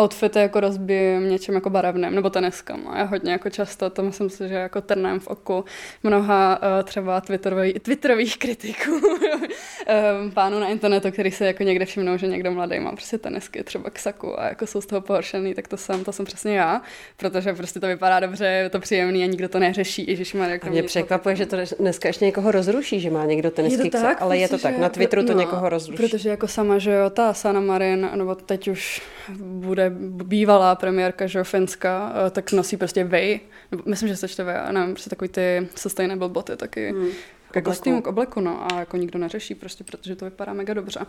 Outfity 0.02 0.40
jako 0.40 0.60
rozbijím 0.60 1.30
něčem 1.30 1.56
jako 1.56 1.70
barevným, 1.70 2.16
nebo 2.16 2.30
teneskama. 2.30 2.98
Já 2.98 3.04
hodně 3.04 3.32
jako 3.32 3.50
často, 3.50 3.90
to 3.90 4.04
myslím 4.04 4.30
si, 4.30 4.48
že 4.48 4.56
jako 4.56 4.82
trnem 4.82 5.20
v 5.20 5.28
oku 5.28 5.66
mnoha 6.04 6.60
uh, 6.62 6.84
třeba 6.84 7.22
twitterový, 7.22 7.74
twitterových 7.74 8.38
kritiků 8.38 8.92
um, 8.92 10.32
pánů 10.34 10.60
na 10.60 10.68
internetu, 10.68 11.12
který 11.12 11.32
se 11.32 11.46
jako 11.46 11.64
někde 11.64 11.86
všimnou, 11.86 12.18
že 12.18 12.28
někdo 12.28 12.52
mladý 12.52 12.80
má 12.80 12.92
prostě 12.92 13.18
tenisky 13.18 13.64
třeba 13.64 13.90
k 13.90 14.00
saku 14.00 14.40
a 14.40 14.46
jako 14.46 14.68
jsou 14.68 14.82
z 14.82 14.86
toho 14.86 15.02
pohoršený, 15.02 15.54
tak 15.54 15.68
to 15.68 15.78
jsem, 15.78 16.04
to 16.04 16.12
jsem 16.12 16.26
přesně 16.26 16.58
já, 16.58 16.82
protože 17.18 17.54
prostě 17.54 17.80
to 17.80 17.88
vypadá 17.88 18.20
dobře, 18.20 18.46
je 18.46 18.70
to 18.70 18.80
příjemný 18.80 19.24
a 19.24 19.28
nikdo 19.28 19.50
to 19.50 19.60
neřeší. 19.60 20.06
Ježiš, 20.08 20.34
má 20.34 20.48
jako 20.48 20.70
mě 20.70 20.84
překvapuje, 20.84 21.36
že 21.36 21.46
to 21.46 21.58
dneska 21.80 22.10
ještě 22.10 22.26
někoho 22.26 22.52
rozruší, 22.52 23.00
že 23.00 23.10
má 23.10 23.26
někdo 23.26 23.52
tenisky 23.52 23.90
k 23.90 23.98
saku, 23.98 24.24
ale 24.24 24.38
je 24.38 24.48
to 24.48 24.58
tak, 24.58 24.78
na 24.78 24.90
Twitteru 24.90 25.24
to 25.24 25.34
no, 25.34 25.40
někoho 25.40 25.70
rozruší. 25.70 26.04
Protože 26.04 26.30
jako 26.30 26.48
sama, 26.48 26.78
že 26.78 26.92
jo, 26.92 27.10
ta 27.10 27.34
Sana 27.34 27.60
Marin, 27.60 28.10
nebo 28.16 28.36
teď 28.36 28.68
už 28.68 29.02
bude 29.40 29.89
bývalá 30.24 30.76
premiérka, 30.76 31.28
Finska, 31.44 32.14
eh, 32.28 32.30
tak 32.30 32.52
nosí 32.52 32.78
prostě 32.78 33.04
vej, 33.04 33.40
myslím, 33.86 34.10
že 34.10 34.16
se 34.16 34.28
čte 34.28 34.44
vej, 34.44 34.56
nevím, 34.72 34.94
prostě 34.94 35.10
takový 35.10 35.30
ty 35.30 35.68
sustainable 35.76 36.30
boty 36.30 36.56
taky. 36.58 36.92
Hmm 36.92 37.12
k 37.52 37.62
kostýmu, 37.62 38.02
k 38.02 38.08
obleku, 38.08 38.40
no, 38.40 38.74
a 38.74 38.80
jako 38.80 38.98
nikdo 38.98 39.20
neřeší, 39.20 39.56
prostě 39.56 39.84
protože 39.84 40.16
to 40.16 40.26
vypadá 40.26 40.54
mega 40.54 40.74
dobře. 40.74 41.00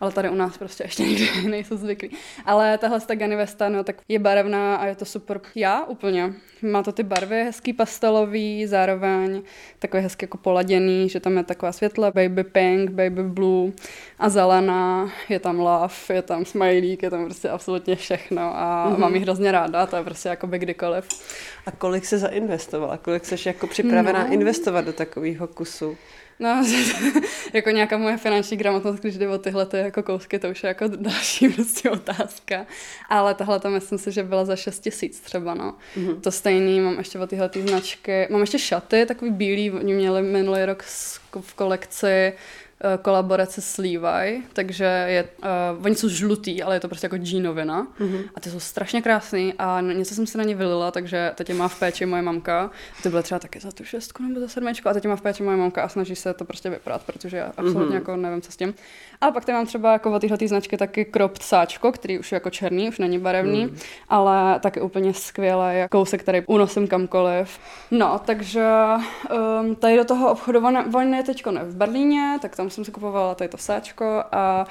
Ale 0.00 0.12
tady 0.12 0.30
u 0.30 0.34
nás 0.34 0.58
prostě 0.58 0.84
ještě 0.84 1.02
nikdy 1.02 1.28
nejsou 1.48 1.76
zvyklí. 1.76 2.10
Ale 2.44 2.78
tahle 2.78 3.00
ta 3.00 3.14
Gany 3.14 3.36
Vesta, 3.36 3.68
no, 3.68 3.84
tak 3.84 3.96
je 4.08 4.18
barevná 4.18 4.76
a 4.76 4.86
je 4.86 4.94
to 4.94 5.04
super. 5.04 5.40
Já 5.54 5.84
úplně. 5.84 6.34
Má 6.62 6.82
to 6.82 6.92
ty 6.92 7.02
barvy 7.02 7.44
hezký 7.44 7.72
pastelový, 7.72 8.66
zároveň 8.66 9.42
takový 9.78 10.02
hezky 10.02 10.24
jako 10.24 10.38
poladěný, 10.38 11.08
že 11.08 11.20
tam 11.20 11.36
je 11.36 11.44
taková 11.44 11.72
světla, 11.72 12.10
baby 12.10 12.44
pink, 12.44 12.90
baby 12.90 13.22
blue 13.22 13.72
a 14.18 14.28
zelená, 14.28 15.10
je 15.28 15.40
tam 15.40 15.60
love, 15.60 15.94
je 16.12 16.22
tam 16.22 16.44
smajlík, 16.44 17.02
je 17.02 17.10
tam 17.10 17.24
prostě 17.24 17.48
absolutně 17.48 17.96
všechno 17.96 18.42
a 18.42 18.90
mm-hmm. 18.90 18.98
mám 18.98 19.14
ji 19.14 19.20
hrozně 19.20 19.52
ráda, 19.52 19.86
to 19.86 19.96
je 19.96 20.04
prostě 20.04 20.28
jako 20.28 20.46
by 20.46 20.58
kdykoliv. 20.58 21.08
A 21.66 21.70
kolik 21.70 22.04
se 22.04 22.18
zainvestovala? 22.18 22.96
Kolik 22.96 23.24
jsi 23.24 23.48
jako 23.48 23.66
připravená 23.66 24.24
no. 24.24 24.32
investovat 24.32 24.84
do 24.84 24.92
takového 24.92 25.46
kusu? 25.46 25.81
No, 26.38 26.64
jako 27.52 27.70
nějaká 27.70 27.98
moje 27.98 28.16
finanční 28.16 28.56
gramotnost, 28.56 29.00
když 29.00 29.18
jde 29.18 29.28
o 29.28 29.38
tyhle 29.38 29.66
ty 29.66 29.76
jako 29.76 30.02
kousky, 30.02 30.38
to 30.38 30.50
už 30.50 30.62
je 30.62 30.68
jako 30.68 30.88
další 30.88 31.48
prostě 31.54 31.90
otázka. 31.90 32.66
Ale 33.08 33.34
tahle 33.34 33.60
tam 33.60 33.72
myslím 33.72 33.98
si, 33.98 34.12
že 34.12 34.22
byla 34.22 34.44
za 34.44 34.56
6 34.56 34.80
tisíc 34.80 35.20
třeba, 35.20 35.54
no. 35.54 35.74
Mm-hmm. 35.96 36.20
To 36.20 36.30
stejný, 36.30 36.80
mám 36.80 36.98
ještě 36.98 37.18
o 37.18 37.26
tyhle 37.26 37.48
ty 37.48 37.62
značky. 37.62 38.26
Mám 38.30 38.40
ještě 38.40 38.58
šaty, 38.58 39.06
takový 39.06 39.30
bílý, 39.30 39.70
oni 39.70 39.94
měli 39.94 40.22
minulý 40.22 40.64
rok 40.64 40.82
v 41.40 41.54
kolekci 41.54 42.32
kolaborace 43.02 43.60
s 43.60 43.78
Levi, 43.78 44.42
takže 44.52 44.84
je, 44.84 45.28
uh, 45.78 45.84
oni 45.84 45.94
jsou 45.94 46.08
žlutý, 46.08 46.62
ale 46.62 46.76
je 46.76 46.80
to 46.80 46.88
prostě 46.88 47.04
jako 47.04 47.16
džínovina 47.16 47.86
mm-hmm. 48.00 48.24
a 48.34 48.40
ty 48.40 48.50
jsou 48.50 48.60
strašně 48.60 49.02
krásný 49.02 49.54
a 49.58 49.80
něco 49.80 50.14
jsem 50.14 50.26
se 50.26 50.38
na 50.38 50.44
ně 50.44 50.54
vylila, 50.54 50.90
takže 50.90 51.32
teď 51.34 51.48
je 51.48 51.54
má 51.54 51.68
v 51.68 51.78
péči 51.78 52.06
moje 52.06 52.22
mamka, 52.22 52.70
ty 53.02 53.08
byly 53.08 53.22
třeba 53.22 53.38
taky 53.38 53.60
za 53.60 53.72
tu 53.72 53.84
šestku 53.84 54.22
nebo 54.22 54.40
za 54.40 54.48
sedmičku 54.48 54.88
a 54.88 54.92
teď 54.92 55.04
je 55.04 55.10
má 55.10 55.16
v 55.16 55.20
péči 55.20 55.42
moje 55.42 55.56
mamka 55.56 55.82
a 55.82 55.88
snaží 55.88 56.16
se 56.16 56.34
to 56.34 56.44
prostě 56.44 56.70
vyprat, 56.70 57.02
protože 57.02 57.36
já 57.36 57.52
absolutně 57.56 57.82
mm-hmm. 57.82 57.94
jako 57.94 58.16
nevím, 58.16 58.42
co 58.42 58.52
s 58.52 58.56
tím. 58.56 58.74
A 59.20 59.30
pak 59.30 59.44
tam 59.44 59.54
mám 59.54 59.66
třeba 59.66 59.92
jako 59.92 60.12
od 60.12 60.20
téhle 60.20 60.38
značky 60.48 60.76
taky 60.76 61.04
cropped 61.04 61.42
sáčko, 61.42 61.92
který 61.92 62.18
už 62.18 62.32
je 62.32 62.36
jako 62.36 62.50
černý, 62.50 62.88
už 62.88 62.98
není 62.98 63.18
barevný, 63.18 63.66
mm. 63.66 63.76
ale 64.08 64.60
taky 64.60 64.80
úplně 64.80 65.14
skvělé, 65.14 65.88
kousek, 65.90 66.22
který 66.22 66.42
unosím 66.46 66.88
kamkoliv. 66.88 67.58
No, 67.90 68.20
takže 68.24 68.68
um, 69.60 69.76
tady 69.76 69.96
do 69.96 70.04
toho 70.04 70.32
obchodování 70.32 71.16
je 71.16 71.22
teď 71.22 71.46
v 71.46 71.76
Berlíně, 71.76 72.38
tak 72.42 72.56
tam 72.56 72.70
jsem 72.72 72.84
si 72.84 72.92
kupovala 72.92 73.34
tady 73.34 73.48
to 73.48 73.58
sáčko 73.58 74.24
a 74.32 74.66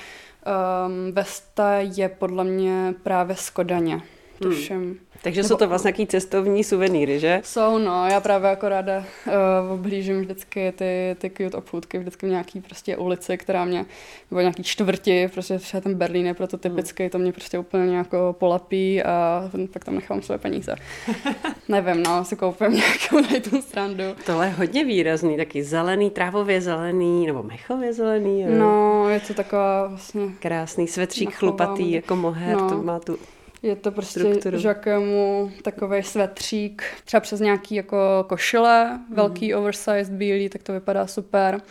um, 0.85 1.11
Vesta 1.11 1.73
je 1.73 2.09
podle 2.09 2.43
mě 2.43 2.93
právě 3.03 3.35
z 3.35 3.49
Kodaně. 3.49 4.01
Hmm. 4.41 4.51
Tuším. 4.51 4.75
Hmm. 4.75 4.97
Takže 5.23 5.41
Nebo, 5.41 5.47
jsou 5.47 5.57
to 5.57 5.67
vlastně 5.67 5.87
nějaký 5.87 6.07
cestovní 6.07 6.63
suvenýry, 6.63 7.19
že? 7.19 7.41
Jsou, 7.43 7.77
no. 7.77 8.07
Já 8.07 8.19
právě 8.19 8.49
jako 8.49 8.69
ráda 8.69 8.97
uh, 9.27 9.71
oblížím 9.73 10.21
vždycky 10.21 10.73
ty, 10.75 11.15
ty 11.17 11.29
cute 11.29 11.57
obchůdky, 11.57 11.99
vždycky 11.99 12.25
v 12.25 12.29
nějaký 12.29 12.61
prostě 12.61 12.97
ulici, 12.97 13.37
která 13.37 13.65
mě, 13.65 13.85
nebo 14.31 14.41
nějaký 14.41 14.63
čtvrti, 14.63 15.29
prostě 15.33 15.59
třeba 15.59 15.81
ten 15.81 15.95
Berlín 15.95 16.27
je 16.27 16.33
proto 16.33 16.57
typický, 16.57 17.09
to 17.09 17.17
mě 17.17 17.31
prostě 17.31 17.59
úplně 17.59 17.97
jako 17.97 18.35
polapí 18.39 19.03
a 19.03 19.49
pak 19.73 19.85
tam 19.85 19.95
nechám 19.95 20.21
své 20.21 20.37
peníze. 20.37 20.75
Nevím, 21.69 22.03
no, 22.03 22.25
si 22.25 22.35
koupím 22.35 22.73
nějakou 22.73 23.27
tady 23.29 23.41
tu 23.41 23.61
strandu. 23.61 24.03
Tohle 24.25 24.45
je 24.47 24.51
hodně 24.51 24.85
výrazný, 24.85 25.37
taky 25.37 25.63
zelený, 25.63 26.09
trávově 26.09 26.61
zelený, 26.61 27.27
nebo 27.27 27.43
mechově 27.43 27.93
zelený. 27.93 28.41
Jo. 28.41 28.47
No, 28.51 29.09
je 29.09 29.19
to 29.19 29.33
taková 29.33 29.87
vlastně... 29.87 30.21
Krásný 30.39 30.87
svetřík 30.87 31.33
chlupatý, 31.33 31.91
jako 31.91 32.15
moher, 32.15 32.57
no. 32.57 32.69
to 32.69 32.83
má 32.83 32.99
tu 32.99 33.17
je 33.63 33.75
to 33.75 33.91
prostě 33.91 34.19
strukturu. 34.19 34.59
žakemu 34.59 35.51
takový 35.61 36.03
svetřík, 36.03 36.83
třeba 37.05 37.21
přes 37.21 37.39
nějaký 37.39 37.75
jako 37.75 38.25
košile, 38.29 38.99
mm. 39.09 39.15
velký 39.15 39.55
oversized 39.55 40.09
bílý, 40.09 40.49
tak 40.49 40.63
to 40.63 40.73
vypadá 40.73 41.07
super. 41.07 41.61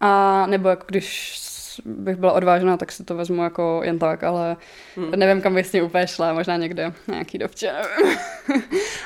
A 0.00 0.46
nebo 0.46 0.68
jako 0.68 0.84
když 0.88 1.40
bych 1.84 2.16
byla 2.16 2.32
odvážná, 2.32 2.76
tak 2.76 2.92
si 2.92 3.04
to 3.04 3.14
vezmu 3.14 3.42
jako 3.42 3.80
jen 3.84 3.98
tak, 3.98 4.24
ale 4.24 4.56
hmm. 4.96 5.10
nevím, 5.10 5.42
kam 5.42 5.54
bych 5.54 5.66
s 5.66 5.70
tím 5.70 5.84
úplně 5.84 6.06
šla, 6.06 6.32
možná 6.32 6.56
někde 6.56 6.92
nějaký 7.08 7.38
dovče, 7.38 7.72
nevím. 8.02 8.18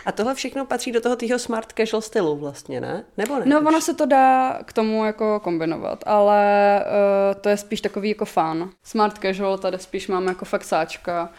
A 0.07 0.13
tohle 0.13 0.35
všechno 0.35 0.67
patří 0.67 0.93
do 0.93 1.01
toho 1.01 1.17
týho 1.17 1.39
smart 1.39 1.73
casual 1.73 2.03
stylu 2.03 2.37
vlastně, 2.37 2.81
ne? 2.81 3.05
Nebo 3.17 3.39
ne? 3.39 3.47
No, 3.47 3.59
ono 3.59 3.81
se 3.81 3.95
to 3.95 4.07
dá 4.07 4.59
k 4.65 4.73
tomu 4.73 5.05
jako 5.05 5.41
kombinovat, 5.41 6.05
ale 6.07 6.85
uh, 6.87 7.41
to 7.41 7.49
je 7.49 7.57
spíš 7.57 7.81
takový 7.81 8.09
jako 8.09 8.25
fan. 8.25 8.71
Smart 8.83 9.19
casual 9.19 9.59
tady 9.59 9.79
spíš 9.79 10.09
mám 10.09 10.27
jako 10.27 10.45
fakt 10.45 10.65
sáčka, 10.65 11.31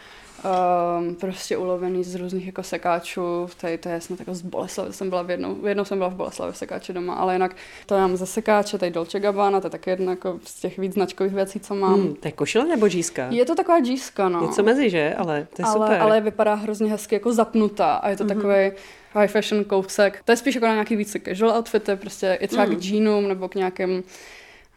um, 0.43 1.15
prostě 1.15 1.57
ulovený 1.57 2.03
z 2.03 2.15
různých 2.15 2.45
jako 2.45 2.63
sekáčů, 2.63 3.47
tady 3.61 3.77
to 3.77 3.89
je 3.89 4.01
snad 4.01 4.19
jako 4.19 4.35
z 4.35 4.41
Boleslavy, 4.41 4.93
jsem 4.93 5.09
byla 5.09 5.21
v 5.21 5.29
jednou, 5.29 5.65
jednou 5.65 5.85
jsem 5.85 5.97
byla 5.97 6.09
v 6.09 6.15
Boleslavě 6.15 6.53
v 6.53 6.57
sekáči 6.57 6.93
doma, 6.93 7.13
ale 7.13 7.33
jinak 7.33 7.55
to 7.85 7.97
mám 7.97 8.17
ze 8.17 8.25
sekáče, 8.25 8.77
tady 8.77 8.91
Dolce 8.91 9.19
Gabbana, 9.19 9.61
to 9.61 9.67
je 9.67 9.71
taky 9.71 9.89
jedna 9.89 10.11
jako 10.11 10.39
z 10.45 10.59
těch 10.59 10.77
víc 10.77 10.93
značkových 10.93 11.33
věcí, 11.33 11.59
co 11.59 11.75
mám. 11.75 11.93
Hmm, 11.93 12.15
to 12.15 12.27
je 12.27 12.31
košile 12.31 12.65
nebo 12.65 12.89
džíska? 12.89 13.27
Je 13.29 13.45
to 13.45 13.55
taková 13.55 13.79
džíska, 13.79 14.29
no. 14.29 14.41
Něco 14.41 14.63
mezi, 14.63 14.89
že? 14.89 15.13
Ale 15.17 15.47
to 15.55 15.61
je 15.61 15.65
ale, 15.65 15.73
super. 15.73 16.01
Ale 16.01 16.21
vypadá 16.21 16.53
hrozně 16.53 16.91
hezky 16.91 17.15
jako 17.15 17.33
zapnutá 17.33 17.95
a 17.95 18.09
je 18.09 18.17
to 18.17 18.23
mm-hmm. 18.23 18.27
takový 18.27 18.71
high 19.13 19.27
fashion 19.27 19.63
kousek. 19.63 20.21
To 20.25 20.31
je 20.31 20.35
spíš 20.37 20.55
jako 20.55 20.67
na 20.67 20.73
nějaký 20.73 20.95
víc 20.95 21.17
casual 21.25 21.57
outfity, 21.57 21.95
prostě 21.95 22.37
i 22.41 22.47
třeba 22.47 22.65
mm. 22.65 22.75
k 22.75 22.83
jeanům 22.83 23.27
nebo 23.27 23.49
k 23.49 23.55
nějakým 23.55 24.03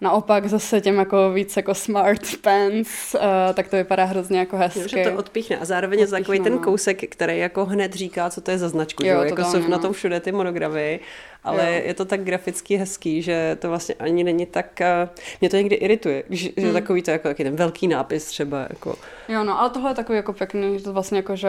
Naopak 0.01 0.47
zase 0.47 0.81
těm 0.81 0.99
jako 0.99 1.31
víc 1.33 1.57
jako 1.57 1.75
smart 1.75 2.23
pants, 2.41 3.15
uh, 3.15 3.21
tak 3.55 3.69
to 3.69 3.77
vypadá 3.77 4.05
hrozně 4.05 4.39
jako 4.39 4.57
hezky. 4.57 4.81
Jo, 4.81 4.89
že 4.89 5.11
to 5.11 5.17
odpíchne 5.17 5.59
a 5.59 5.65
zároveň 5.65 5.99
odpíchne, 5.99 6.19
je 6.19 6.23
takový 6.23 6.41
ten 6.41 6.53
no. 6.53 6.59
kousek, 6.59 7.11
který 7.11 7.39
jako 7.39 7.65
hned 7.65 7.95
říká, 7.95 8.31
co 8.31 8.41
to 8.41 8.51
je 8.51 8.59
za 8.59 8.69
značku. 8.69 9.07
Jo, 9.07 9.21
že? 9.23 9.29
Jako 9.29 9.45
jsou 9.45 9.59
no. 9.59 9.69
na 9.69 9.79
tom 9.79 9.93
všude 9.93 10.21
ty 10.21 10.33
monogramy, 10.33 11.01
ale 11.45 11.75
jo. 11.75 11.83
je 11.85 11.95
to 11.95 12.05
tak 12.05 12.21
graficky 12.21 12.77
hezký, 12.77 13.23
že 13.23 13.57
to 13.61 13.69
vlastně 13.69 13.95
ani 13.95 14.25
není 14.25 14.47
tak... 14.47 14.81
Uh, 14.81 15.09
mě 15.41 15.51
to 15.51 15.57
někdy 15.57 15.75
irituje, 15.75 16.23
když 16.29 16.51
hmm. 16.57 16.67
je 16.67 16.73
takový 16.73 17.03
to 17.03 17.11
jako 17.11 17.35
ten 17.35 17.57
velký 17.57 17.89
nápis 17.89 18.25
třeba. 18.25 18.67
Jako. 18.71 18.95
Jo, 19.29 19.45
no, 19.45 19.61
ale 19.61 19.71
tohle 19.71 19.91
je 19.91 19.95
takový 19.95 20.17
jako 20.17 20.33
pěkný, 20.33 20.79
že 20.79 20.85
to 20.85 20.93
vlastně 20.93 21.19
jako, 21.19 21.37
že 21.37 21.49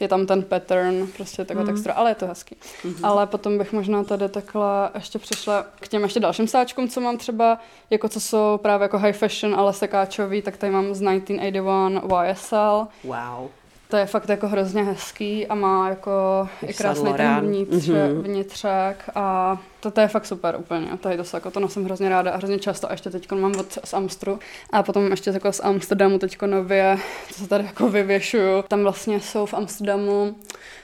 je 0.00 0.08
tam 0.08 0.26
ten 0.26 0.42
pattern, 0.42 1.06
prostě 1.16 1.44
taková 1.44 1.64
mm. 1.64 1.70
textura, 1.70 1.94
ale 1.94 2.10
je 2.10 2.14
to 2.14 2.26
hezký. 2.26 2.56
Mm-hmm. 2.84 3.00
Ale 3.02 3.26
potom 3.26 3.58
bych 3.58 3.72
možná 3.72 4.04
tady 4.04 4.28
takhle 4.28 4.90
ještě 4.94 5.18
přišla 5.18 5.66
k 5.80 5.88
těm 5.88 6.02
ještě 6.02 6.20
dalším 6.20 6.48
sáčkům, 6.48 6.88
co 6.88 7.00
mám 7.00 7.16
třeba, 7.16 7.58
jako 7.90 8.08
co 8.08 8.20
jsou 8.20 8.58
právě 8.62 8.84
jako 8.84 8.98
high 8.98 9.12
fashion, 9.12 9.54
ale 9.54 9.72
sekáčový, 9.72 10.42
tak 10.42 10.56
tady 10.56 10.72
mám 10.72 10.94
z 10.94 11.00
1981 11.00 12.24
YSL. 12.30 12.86
Wow. 13.04 13.48
To 13.88 13.96
je 13.96 14.06
fakt 14.06 14.28
jako 14.28 14.48
hrozně 14.48 14.82
hezký 14.82 15.46
a 15.46 15.54
má 15.54 15.88
jako 15.88 16.48
i 16.66 16.74
krásný 16.74 17.14
ten 17.14 17.40
vnitř, 17.40 17.88
mm-hmm. 17.88 18.22
vnitřek 18.22 19.10
a 19.14 19.58
to, 19.80 19.90
to 19.90 20.00
je 20.00 20.08
fakt 20.08 20.26
super 20.26 20.56
úplně. 20.58 20.88
Tady 21.00 21.16
to, 21.16 21.36
jako 21.36 21.50
to 21.50 21.60
nosím 21.60 21.84
hrozně 21.84 22.08
ráda 22.08 22.30
a 22.30 22.36
hrozně 22.36 22.58
často 22.58 22.88
a 22.88 22.92
ještě 22.92 23.10
teď 23.10 23.32
mám 23.32 23.56
od, 23.56 23.78
z 23.84 23.94
Amstru 23.94 24.38
a 24.70 24.82
potom 24.82 25.10
ještě 25.10 25.30
jako 25.30 25.52
z 25.52 25.60
Amsterdamu 25.60 26.18
teď 26.18 26.42
nově, 26.46 26.98
to 27.28 27.34
se 27.34 27.48
tady 27.48 27.64
jako 27.64 27.88
vyvěšuju. 27.88 28.62
Tam 28.68 28.82
vlastně 28.82 29.20
jsou 29.20 29.46
v 29.46 29.54
Amsterdamu, 29.54 30.36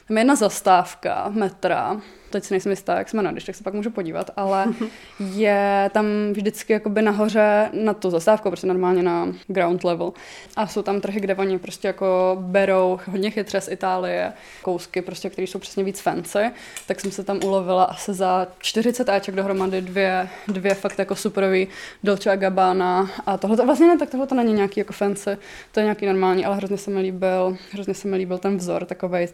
tam 0.08 0.16
je 0.16 0.20
jedna 0.20 0.36
zastávka 0.36 1.28
metra, 1.28 2.00
teď 2.34 2.44
si 2.44 2.54
nejsem 2.54 2.70
jistá, 2.70 2.98
jak 2.98 3.08
jsme 3.08 3.22
na 3.22 3.32
když 3.32 3.44
tak 3.44 3.54
se 3.54 3.64
pak 3.64 3.74
můžu 3.74 3.90
podívat, 3.90 4.30
ale 4.36 4.66
je 5.18 5.90
tam 5.92 6.06
vždycky 6.32 6.72
jakoby 6.72 7.02
nahoře 7.02 7.70
na 7.72 7.94
tu 7.94 8.10
zastávku, 8.10 8.48
prostě 8.48 8.66
normálně 8.66 9.02
na 9.02 9.28
ground 9.46 9.84
level. 9.84 10.12
A 10.56 10.66
jsou 10.66 10.82
tam 10.82 11.00
trhy, 11.00 11.20
kde 11.20 11.34
oni 11.34 11.58
prostě 11.58 11.88
jako 11.88 12.36
berou 12.40 13.00
hodně 13.06 13.30
chytře 13.30 13.60
z 13.60 13.68
Itálie, 13.68 14.32
kousky 14.62 15.02
prostě, 15.02 15.30
které 15.30 15.46
jsou 15.46 15.58
přesně 15.58 15.84
víc 15.84 16.00
fancy, 16.00 16.50
tak 16.86 17.00
jsem 17.00 17.10
se 17.10 17.24
tam 17.24 17.44
ulovila 17.44 17.84
asi 17.84 18.14
za 18.14 18.46
40 18.84 19.08
áček 19.08 19.34
dohromady 19.34 19.80
dvě, 19.80 20.28
dvě 20.48 20.74
fakt 20.74 20.98
jako 20.98 21.16
superový 21.16 21.68
Dolce 22.02 22.30
a 22.30 22.36
Gabbana 22.36 23.10
a 23.26 23.38
tohle 23.38 23.56
to 23.56 23.66
vlastně 23.66 23.86
ne, 23.86 23.98
tak 23.98 24.10
tohle 24.10 24.26
to 24.26 24.34
není 24.34 24.52
nějaký 24.52 24.80
jako 24.80 24.92
fancy, 24.92 25.38
to 25.72 25.80
je 25.80 25.84
nějaký 25.84 26.06
normální, 26.06 26.44
ale 26.44 26.56
hrozně 26.56 26.78
se 26.78 26.90
mi 26.90 27.00
líbil, 27.00 27.56
hrozně 27.72 27.94
se 27.94 28.08
mi 28.08 28.16
líbil 28.16 28.38
ten 28.38 28.56
vzor, 28.56 28.84
takovej 28.84 29.28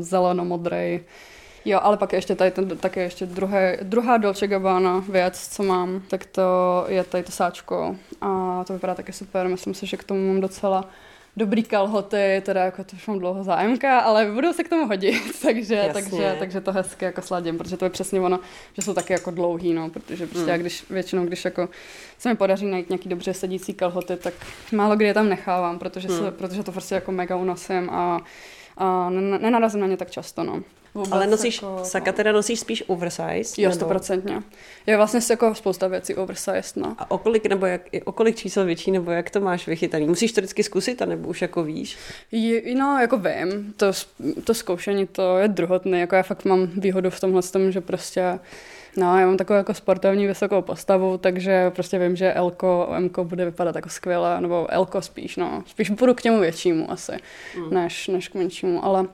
zeleno-modrej, 0.00 1.00
Jo, 1.64 1.80
ale 1.82 1.96
pak 1.96 2.12
ještě 2.12 2.34
tady 2.34 2.50
ten, 2.50 2.68
také 2.68 3.02
ještě 3.02 3.26
druhé, 3.26 3.78
druhá 3.82 4.16
Dolce 4.16 4.46
Gabbana 4.46 5.04
věc, 5.08 5.48
co 5.48 5.62
mám, 5.62 6.02
tak 6.08 6.26
to 6.26 6.42
je 6.88 7.04
tady 7.04 7.24
to 7.24 7.32
sáčko 7.32 7.96
a 8.20 8.64
to 8.66 8.72
vypadá 8.72 8.94
taky 8.94 9.12
super. 9.12 9.48
Myslím 9.48 9.74
si, 9.74 9.86
že 9.86 9.96
k 9.96 10.04
tomu 10.04 10.28
mám 10.28 10.40
docela 10.40 10.84
dobrý 11.36 11.62
kalhoty, 11.62 12.42
teda 12.44 12.64
jako 12.64 12.84
to 12.84 12.96
už 12.96 13.06
mám 13.06 13.18
dlouho 13.18 13.44
zájemka, 13.44 13.98
ale 13.98 14.26
budou 14.26 14.52
se 14.52 14.64
k 14.64 14.68
tomu 14.68 14.86
hodit, 14.86 15.22
takže, 15.42 15.90
takže, 15.92 16.36
takže 16.38 16.60
to 16.60 16.72
hezky 16.72 17.04
jako 17.04 17.22
sladím, 17.22 17.58
protože 17.58 17.76
to 17.76 17.84
je 17.84 17.90
přesně 17.90 18.20
ono, 18.20 18.40
že 18.72 18.82
jsou 18.82 18.94
taky 18.94 19.12
jako 19.12 19.30
dlouhý, 19.30 19.72
no, 19.72 19.90
protože 19.90 20.26
prostě 20.26 20.40
hmm. 20.40 20.48
já 20.48 20.56
když 20.56 20.90
většinou, 20.90 21.24
když 21.24 21.44
jako 21.44 21.68
se 22.18 22.28
mi 22.28 22.36
podaří 22.36 22.66
najít 22.66 22.90
nějaký 22.90 23.08
dobře 23.08 23.34
sedící 23.34 23.74
kalhoty, 23.74 24.16
tak 24.16 24.34
málo 24.72 24.96
kdy 24.96 25.04
je 25.06 25.14
tam 25.14 25.28
nechávám, 25.28 25.78
protože, 25.78 26.08
hmm. 26.08 26.18
se, 26.18 26.30
protože 26.30 26.62
to 26.62 26.72
prostě 26.72 26.94
jako 26.94 27.12
mega 27.12 27.36
unosím 27.36 27.90
a, 27.90 28.20
a 28.76 29.10
nenarazím 29.10 29.80
na 29.80 29.86
ně 29.86 29.96
tak 29.96 30.10
často, 30.10 30.44
no. 30.44 30.62
Vůbec 30.94 31.12
Ale 31.12 31.26
nosíš, 31.26 31.62
jako, 31.62 31.80
saka 31.84 32.12
teda 32.12 32.32
nosíš 32.32 32.60
spíš 32.60 32.84
oversize? 32.86 33.62
Jo, 33.62 33.72
stoprocentně. 33.72 34.42
Je 34.86 34.96
vlastně 34.96 35.20
jako 35.30 35.54
spousta 35.54 35.88
věcí 35.88 36.14
oversize, 36.14 36.62
no. 36.76 36.94
A 36.98 37.10
okolik, 37.10 37.46
nebo 37.46 37.66
jak, 37.66 37.80
okolik 38.04 38.36
čísel 38.36 38.64
větší, 38.64 38.90
nebo 38.90 39.10
jak 39.10 39.30
to 39.30 39.40
máš 39.40 39.66
vychytaný? 39.66 40.06
Musíš 40.06 40.32
to 40.32 40.40
vždycky 40.40 40.62
zkusit, 40.62 41.02
anebo 41.02 41.28
už 41.28 41.42
jako 41.42 41.62
víš? 41.62 41.96
Je, 42.32 42.74
no, 42.74 42.98
jako 43.00 43.18
vím, 43.18 43.74
to, 43.76 43.86
to 44.44 44.54
zkoušení 44.54 45.06
to 45.06 45.38
je 45.38 45.48
druhotné, 45.48 46.00
jako 46.00 46.16
já 46.16 46.22
fakt 46.22 46.44
mám 46.44 46.66
výhodu 46.66 47.10
v 47.10 47.20
tomhle 47.20 47.42
tom, 47.42 47.72
že 47.72 47.80
prostě 47.80 48.38
No, 48.96 49.18
já 49.18 49.26
mám 49.26 49.36
takovou 49.36 49.56
jako 49.56 49.74
sportovní 49.74 50.26
vysokou 50.26 50.62
postavu, 50.62 51.18
takže 51.18 51.70
prostě 51.70 51.98
vím, 51.98 52.16
že 52.16 52.32
Elko, 52.32 52.88
Mko 52.98 53.24
bude 53.24 53.44
vypadat 53.44 53.76
jako 53.76 53.88
skvěle, 53.88 54.40
nebo 54.40 54.66
Elko 54.70 55.02
spíš, 55.02 55.36
no. 55.36 55.64
Spíš 55.66 55.90
budu 55.90 56.14
k 56.14 56.24
němu 56.24 56.40
většímu 56.40 56.90
asi, 56.90 57.12
mm. 57.56 57.74
než, 57.74 58.08
než 58.08 58.28
k 58.28 58.34
menšímu, 58.34 58.84
ale 58.84 59.06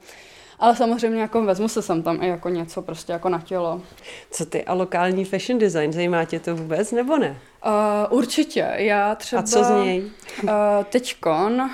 ale 0.61 0.76
samozřejmě 0.76 1.21
jako 1.21 1.43
vezmu 1.45 1.69
se 1.69 1.83
sem 1.83 2.02
tam 2.02 2.23
i 2.23 2.29
jako 2.29 2.49
něco 2.49 2.83
prostě 2.83 3.12
jako 3.12 3.29
na 3.29 3.40
tělo. 3.40 3.83
Co 4.31 4.47
ty 4.47 4.64
a 4.64 4.75
lokální 4.75 5.25
fashion 5.25 5.59
design, 5.59 5.93
zajímá 5.93 6.25
tě 6.25 6.40
to 6.40 6.57
vůbec 6.57 6.93
nebo 6.93 7.19
ne? 7.19 7.37
Uh, 7.67 8.19
určitě. 8.19 8.73
Já 8.75 9.14
třeba... 9.14 9.40
A 9.40 9.45
co 9.45 9.64
z 9.64 9.71
něj? 9.71 10.11
Uh, 10.43 10.50
teďkon 10.90 11.61
uh, 11.61 11.69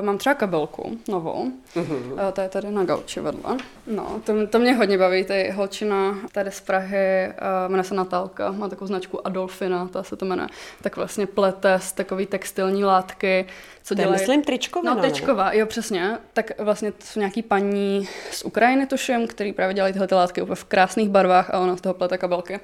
mám 0.00 0.18
třeba 0.18 0.34
kabelku 0.34 0.98
novou. 1.08 1.46
Uh-huh. 1.74 2.12
Uh, 2.12 2.20
to 2.32 2.40
je 2.40 2.48
tady 2.48 2.70
na 2.70 2.84
gauči 2.84 3.20
vedle. 3.20 3.56
No, 3.86 4.20
to, 4.24 4.46
to 4.46 4.58
mě 4.58 4.74
hodně 4.74 4.98
baví. 4.98 5.24
Ty 5.24 5.50
holčina 5.56 6.18
tady 6.32 6.50
z 6.50 6.60
Prahy, 6.60 7.28
uh, 7.28 7.70
jmenuje 7.70 7.84
se 7.84 7.94
Natálka, 7.94 8.52
má 8.52 8.68
takovou 8.68 8.86
značku 8.86 9.26
Adolfina, 9.26 9.88
ta 9.88 10.02
se 10.02 10.16
to 10.16 10.24
jmenuje. 10.24 10.48
Tak 10.82 10.96
vlastně 10.96 11.26
plete 11.26 11.78
z 11.82 11.92
takový 11.92 12.26
textilní 12.26 12.84
látky, 12.84 13.46
co 13.82 13.94
dělají... 13.94 14.12
myslím, 14.12 14.42
tričková. 14.42 14.94
No, 14.94 15.00
tričková, 15.00 15.52
jo, 15.52 15.66
přesně. 15.66 16.18
Tak 16.32 16.60
vlastně 16.60 16.92
to 16.92 17.04
jsou 17.04 17.20
nějaký 17.20 17.42
paní 17.42 18.08
z 18.30 18.42
Ukrajiny, 18.42 18.86
tuším, 18.86 19.26
který 19.26 19.52
právě 19.52 19.74
dělají 19.74 19.92
tyhle 19.92 20.08
ty 20.08 20.14
látky 20.14 20.42
úplně 20.42 20.56
v 20.56 20.64
krásných 20.64 21.08
barvách 21.08 21.50
a 21.50 21.58
ona 21.58 21.76
z 21.76 21.80
toho 21.80 21.94
plete 21.94 22.18
kabelky. 22.18 22.60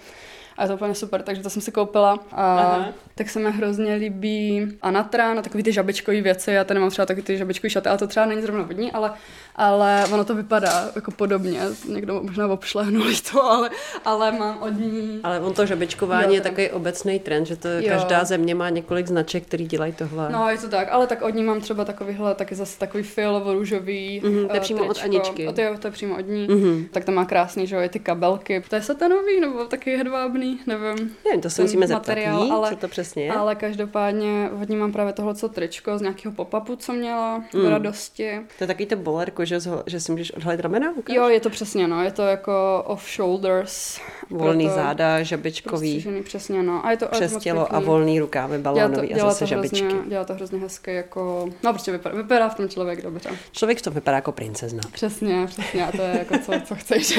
A 0.56 0.62
je 0.62 0.68
to 0.68 0.74
úplně 0.74 0.94
super, 0.94 1.22
takže 1.22 1.42
to 1.42 1.50
jsem 1.50 1.62
si 1.62 1.72
koupila. 1.72 2.18
A 2.32 2.58
Aha. 2.58 2.88
tak 3.14 3.30
se 3.30 3.38
mi 3.38 3.50
hrozně 3.50 3.94
líbí 3.94 4.68
Anatra, 4.82 5.34
na 5.34 5.42
takový 5.42 5.62
ty 5.62 5.72
žabičkové 5.72 6.20
věci. 6.20 6.50
Já 6.50 6.64
tady 6.64 6.74
nemám 6.74 6.90
třeba 6.90 7.06
taky 7.06 7.22
ty 7.22 7.38
žabičkové 7.38 7.70
šaty, 7.70 7.88
ale 7.88 7.98
to 7.98 8.06
třeba 8.06 8.26
není 8.26 8.42
zrovna 8.42 8.62
vodní, 8.62 8.92
ale 8.92 9.12
ale 9.56 10.04
ono 10.12 10.24
to 10.24 10.34
vypadá 10.34 10.90
jako 10.94 11.10
podobně. 11.10 11.60
Někdo 11.88 12.22
možná 12.22 12.48
obšlehnul 12.48 13.06
to, 13.32 13.44
ale, 13.44 13.70
ale 14.04 14.32
mám 14.32 14.58
od 14.62 14.68
ní... 14.68 15.20
Ale 15.22 15.40
on 15.40 15.52
to 15.54 15.66
žabečkování 15.66 16.26
jo, 16.26 16.34
je 16.34 16.40
takový 16.40 16.70
obecný 16.70 17.18
trend, 17.18 17.46
že 17.46 17.56
to 17.56 17.68
jo. 17.68 17.88
každá 17.88 18.24
země 18.24 18.54
má 18.54 18.68
několik 18.68 19.06
značek, 19.06 19.46
který 19.46 19.66
dělají 19.66 19.92
tohle. 19.92 20.30
No, 20.32 20.48
je 20.48 20.58
to 20.58 20.68
tak, 20.68 20.88
ale 20.90 21.06
tak 21.06 21.22
od 21.22 21.34
ní 21.34 21.44
mám 21.44 21.60
třeba 21.60 21.84
takovýhle, 21.84 22.34
taky 22.34 22.54
zase 22.54 22.78
takový 22.78 23.02
fialovo-růžový 23.02 24.22
mm-hmm, 24.22 24.46
to 24.48 24.54
je 24.54 24.60
přímo 24.60 24.84
tričko. 24.84 25.00
od 25.00 25.04
Aničky. 25.04 25.52
To 25.54 25.60
je, 25.60 25.78
to 25.78 25.86
je 25.86 25.90
přímo 25.90 26.16
od 26.18 26.28
ní. 26.28 26.48
Mm-hmm. 26.48 26.88
Tak 26.92 27.04
to 27.04 27.12
má 27.12 27.24
krásný, 27.24 27.66
že 27.66 27.76
jo, 27.76 27.88
ty 27.88 27.98
kabelky. 27.98 28.62
To 28.68 28.76
je 28.76 28.82
satanový, 28.82 29.40
nebo 29.40 29.64
taky 29.64 29.96
hedvábný, 29.96 30.43
nevím. 30.66 31.16
Nevím, 31.24 31.40
to 31.40 31.50
se 31.50 31.62
musíme 31.62 31.86
zeptat 31.86 32.18
jí, 32.18 32.50
ale, 32.50 32.70
co 32.70 32.76
to 32.76 32.88
přesně 32.88 33.24
je. 33.24 33.32
Ale 33.32 33.54
každopádně 33.54 34.50
od 34.62 34.68
ní 34.68 34.76
mám 34.76 34.92
právě 34.92 35.12
tohle 35.12 35.34
co 35.34 35.48
tričko 35.48 35.98
z 35.98 36.00
nějakého 36.00 36.34
pop-upu, 36.34 36.76
co 36.76 36.92
měla 36.92 37.44
mm. 37.54 37.66
radosti. 37.66 38.40
To 38.58 38.64
je 38.64 38.68
takový 38.68 38.86
to 38.86 38.96
bolerko, 38.96 39.44
že, 39.44 39.58
že 39.86 40.00
si 40.00 40.12
můžeš 40.12 40.32
odhalit 40.32 40.60
ramena? 40.60 40.92
Ukáž? 40.96 41.16
Jo, 41.16 41.28
je 41.28 41.40
to 41.40 41.50
přesně, 41.50 41.88
no. 41.88 42.04
Je 42.04 42.12
to 42.12 42.22
jako 42.22 42.82
off 42.86 43.16
shoulders. 43.16 44.00
Volný 44.30 44.64
proto, 44.64 44.80
záda, 44.80 45.22
žabičkový. 45.22 46.06
přesně, 46.24 46.62
no. 46.62 46.86
A 46.86 46.90
je 46.90 46.96
to 46.96 47.06
Přes 47.06 47.36
tělo 47.36 47.74
a 47.74 47.80
volný 47.80 48.20
rukávy 48.20 48.58
balónový 48.58 49.08
dělá 49.08 49.20
to, 49.20 49.26
a 49.26 49.30
zase 49.30 49.46
dělá 49.46 49.62
to 49.62 49.68
hrozně, 49.68 50.08
dělá 50.08 50.24
to 50.24 50.34
hrozně 50.34 50.58
hezky, 50.58 50.94
jako... 50.94 51.48
No, 51.62 51.72
prostě 51.72 51.92
vypadá, 51.92 52.16
vypadá 52.16 52.48
v 52.48 52.54
tom 52.54 52.68
člověk 52.68 53.02
dobře. 53.02 53.30
Člověk 53.52 53.78
v 53.78 53.82
tom 53.82 53.92
vypadá 53.94 54.16
jako 54.16 54.32
princezna. 54.32 54.80
Přesně, 54.92 55.46
přesně. 55.46 55.86
A 55.86 55.92
to 55.92 56.02
je 56.02 56.18
jako 56.18 56.38
co, 56.38 56.52
co 56.64 56.74
chceš. 56.74 57.18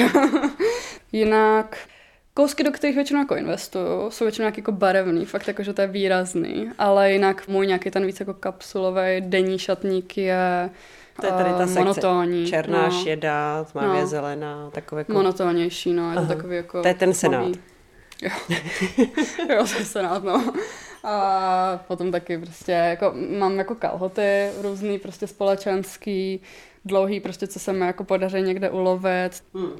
Jinak... 1.12 1.76
Kousky, 2.36 2.62
do 2.64 2.72
kterých 2.72 2.96
většinou 2.96 3.20
jako 3.20 3.36
investuju, 3.36 4.10
jsou 4.10 4.24
většinou 4.24 4.42
nějaký 4.42 4.60
jako 4.60 4.72
barevný, 4.72 5.24
fakt 5.24 5.48
jako, 5.48 5.62
že 5.62 5.72
to 5.72 5.80
je 5.80 5.88
výrazný, 5.88 6.70
ale 6.78 7.12
jinak 7.12 7.48
můj 7.48 7.66
nějaký 7.66 7.90
ten 7.90 8.06
víc 8.06 8.20
jako 8.20 8.34
kapsulový 8.34 9.20
denní 9.20 9.58
šatník 9.58 10.16
je 10.18 10.70
to 11.20 11.26
je 11.26 11.32
tady 11.32 11.50
ta 11.50 11.66
sekce. 11.66 11.78
Monotónní. 11.78 12.46
Černá, 12.46 12.88
no. 12.88 13.02
šedá, 13.04 13.64
tmavě 13.64 14.00
no. 14.00 14.06
zelená, 14.06 14.70
takové 14.70 15.00
jako... 15.00 15.12
Monotónnější, 15.12 15.92
no, 15.92 16.10
je 16.10 16.16
to 16.16 16.26
takový 16.26 16.56
jako... 16.56 16.82
To 16.82 16.88
je 16.88 16.94
ten 16.94 17.14
senát. 17.14 17.56
Jo. 18.22 18.30
jo, 19.50 19.66
to 19.72 19.78
je 19.78 19.84
senát, 19.84 20.24
no. 20.24 20.52
A 21.04 21.84
potom 21.88 22.12
taky 22.12 22.38
prostě, 22.38 22.72
jako 22.72 23.14
mám 23.38 23.58
jako 23.58 23.74
kalhoty 23.74 24.50
různý, 24.62 24.98
prostě 24.98 25.26
společenský, 25.26 26.40
dlouhý, 26.84 27.20
prostě 27.20 27.46
co 27.46 27.58
se 27.58 27.72
mi 27.72 27.86
jako 27.86 28.04
podaří 28.04 28.42
někde 28.42 28.70
ulovit. 28.70 29.44
Hmm. 29.54 29.70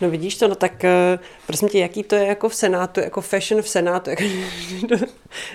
No 0.00 0.10
vidíš 0.10 0.36
to, 0.36 0.48
no 0.48 0.54
tak 0.54 0.72
uh, 0.84 1.24
prosím 1.46 1.68
tě, 1.68 1.78
jaký 1.78 2.02
to 2.02 2.14
je 2.14 2.26
jako 2.26 2.48
v 2.48 2.54
Senátu, 2.54 3.00
jako 3.00 3.20
fashion 3.20 3.62
v 3.62 3.68
Senátu, 3.68 4.10
jako 4.10 4.22
do, 4.86 4.96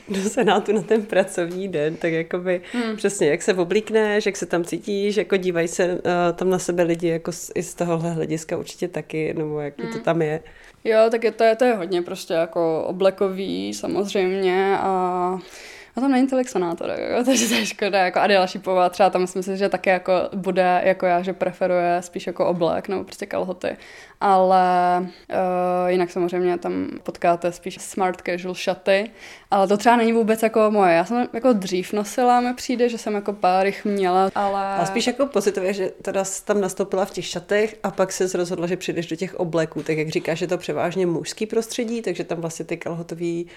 do 0.08 0.30
Senátu 0.30 0.72
na 0.72 0.82
ten 0.82 1.06
pracovní 1.06 1.68
den, 1.68 1.96
tak 1.96 2.12
jako 2.12 2.38
by 2.38 2.62
hmm. 2.74 2.96
přesně, 2.98 3.28
jak 3.28 3.42
se 3.42 3.54
oblíkneš, 3.54 4.26
jak 4.26 4.38
se 4.38 4.46
tam 4.46 4.64
cítíš, 4.64 5.16
jako 5.16 5.38
dívají 5.38 5.68
se 5.68 5.94
uh, 5.94 6.00
tam 6.36 6.50
na 6.50 6.60
sebe 6.60 6.84
lidi 6.84 7.08
jako 7.08 7.32
z, 7.32 7.52
i 7.56 7.64
z 7.64 7.76
tohohle 7.76 8.12
hlediska 8.12 8.58
určitě 8.58 8.88
taky, 8.88 9.34
nebo 9.34 9.60
jaký 9.60 9.84
hmm. 9.84 9.94
to 9.94 10.00
tam 10.00 10.22
je. 10.22 10.40
Jo, 10.84 10.98
tak 11.12 11.24
je 11.24 11.32
to, 11.32 11.44
je, 11.44 11.56
to 11.56 11.66
je 11.66 11.74
hodně 11.74 12.02
prostě 12.02 12.34
jako 12.34 12.84
oblekový 12.88 13.74
samozřejmě 13.74 14.78
a 14.80 15.40
a 15.96 16.02
tam 16.02 16.12
není 16.12 16.28
tolik 16.28 16.50
senátorů, 16.50 16.92
jo, 16.92 17.24
takže 17.26 17.48
to 17.48 17.54
je 17.54 17.66
škoda. 17.66 18.06
Jako 18.06 18.20
Adela 18.20 18.48
Šipová 18.48 18.90
třeba 18.90 19.10
tam 19.10 19.22
myslím 19.22 19.44
si, 19.44 19.58
že 19.58 19.70
také 19.70 19.92
jako 19.92 20.14
bude 20.36 20.82
jako 20.84 21.06
já, 21.06 21.22
že 21.22 21.34
preferuje 21.34 22.02
spíš 22.02 22.28
jako 22.28 22.46
oblek 22.48 22.88
nebo 22.88 23.04
prostě 23.04 23.26
kalhoty. 23.26 23.78
Ale 24.22 25.00
uh, 25.00 25.90
jinak 25.90 26.12
samozřejmě 26.12 26.58
tam 26.58 26.88
potkáte 27.04 27.52
spíš 27.52 27.78
smart 27.82 28.22
casual 28.26 28.56
šaty, 28.56 29.12
ale 29.52 29.68
to 29.68 29.78
třeba 29.78 29.96
není 29.96 30.14
vůbec 30.14 30.44
jako 30.44 30.72
moje. 30.72 30.96
Já 30.96 31.06
jsem 31.06 31.28
jako 31.34 31.54
dřív 31.54 31.94
nosila, 31.94 32.42
mi 32.42 32.54
přijde, 32.54 32.90
že 32.90 32.98
jsem 32.98 33.14
jako 33.14 33.34
pár 33.34 33.66
jich 33.66 33.86
měla, 33.86 34.30
ale... 34.36 34.76
A 34.76 34.86
spíš 34.86 35.08
jako 35.08 35.26
pocitově, 35.26 35.74
že 35.74 35.92
teda 36.02 36.24
tam 36.46 36.62
nastoupila 36.62 37.06
v 37.06 37.12
těch 37.12 37.26
šatech 37.26 37.76
a 37.84 37.92
pak 37.92 38.12
se 38.12 38.38
rozhodla, 38.38 38.68
že 38.68 38.78
přijdeš 38.78 39.08
do 39.08 39.16
těch 39.16 39.36
obleků, 39.36 39.84
tak 39.84 39.98
jak 39.98 40.10
říkáš, 40.10 40.40
že 40.40 40.48
to 40.48 40.58
převážně 40.58 41.06
mužský 41.06 41.46
prostředí, 41.46 42.02
takže 42.02 42.24
tam 42.24 42.42
vlastně 42.42 42.66
ty 42.66 42.78
kalhotový 42.78 43.48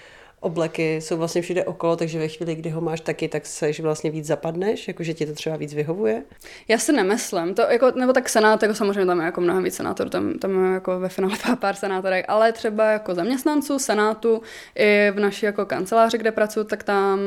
obleky 0.40 0.96
jsou 0.96 1.16
vlastně 1.16 1.42
všude 1.42 1.64
okolo, 1.64 1.96
takže 1.96 2.18
ve 2.18 2.29
chvíli, 2.29 2.55
kdy 2.55 2.70
ho 2.70 2.81
máš 2.81 3.01
taky, 3.01 3.29
tak 3.29 3.46
se 3.46 3.70
vlastně 3.83 4.11
víc 4.11 4.27
zapadneš, 4.27 4.88
jakože 4.88 5.14
ti 5.14 5.27
to 5.27 5.33
třeba 5.33 5.57
víc 5.57 5.74
vyhovuje? 5.74 6.22
Já 6.68 6.79
si 6.79 6.92
nemyslím, 6.92 7.55
to 7.55 7.62
jako, 7.62 7.90
nebo 7.94 8.12
tak 8.12 8.29
senát, 8.29 8.62
jako 8.62 8.74
samozřejmě 8.74 9.07
tam 9.07 9.18
je 9.20 9.27
jako 9.27 9.40
mnohem 9.40 9.64
víc 9.64 9.74
senátorů, 9.74 10.11
tam, 10.11 10.38
tam 10.38 10.64
je 10.64 10.72
jako 10.72 11.01
ve 11.01 11.09
finále 11.09 11.37
pár, 11.46 11.57
pár 11.61 11.74
senátorek, 11.74 12.24
ale 12.29 12.53
třeba 12.53 12.90
jako 12.90 13.14
zaměstnanců 13.14 13.79
senátu 13.79 14.42
i 14.74 15.11
v 15.14 15.20
naší 15.20 15.46
jako 15.46 15.66
kanceláři, 15.66 16.18
kde 16.18 16.33
pracuji, 16.33 16.64
tak 16.64 16.83
tam 16.83 17.20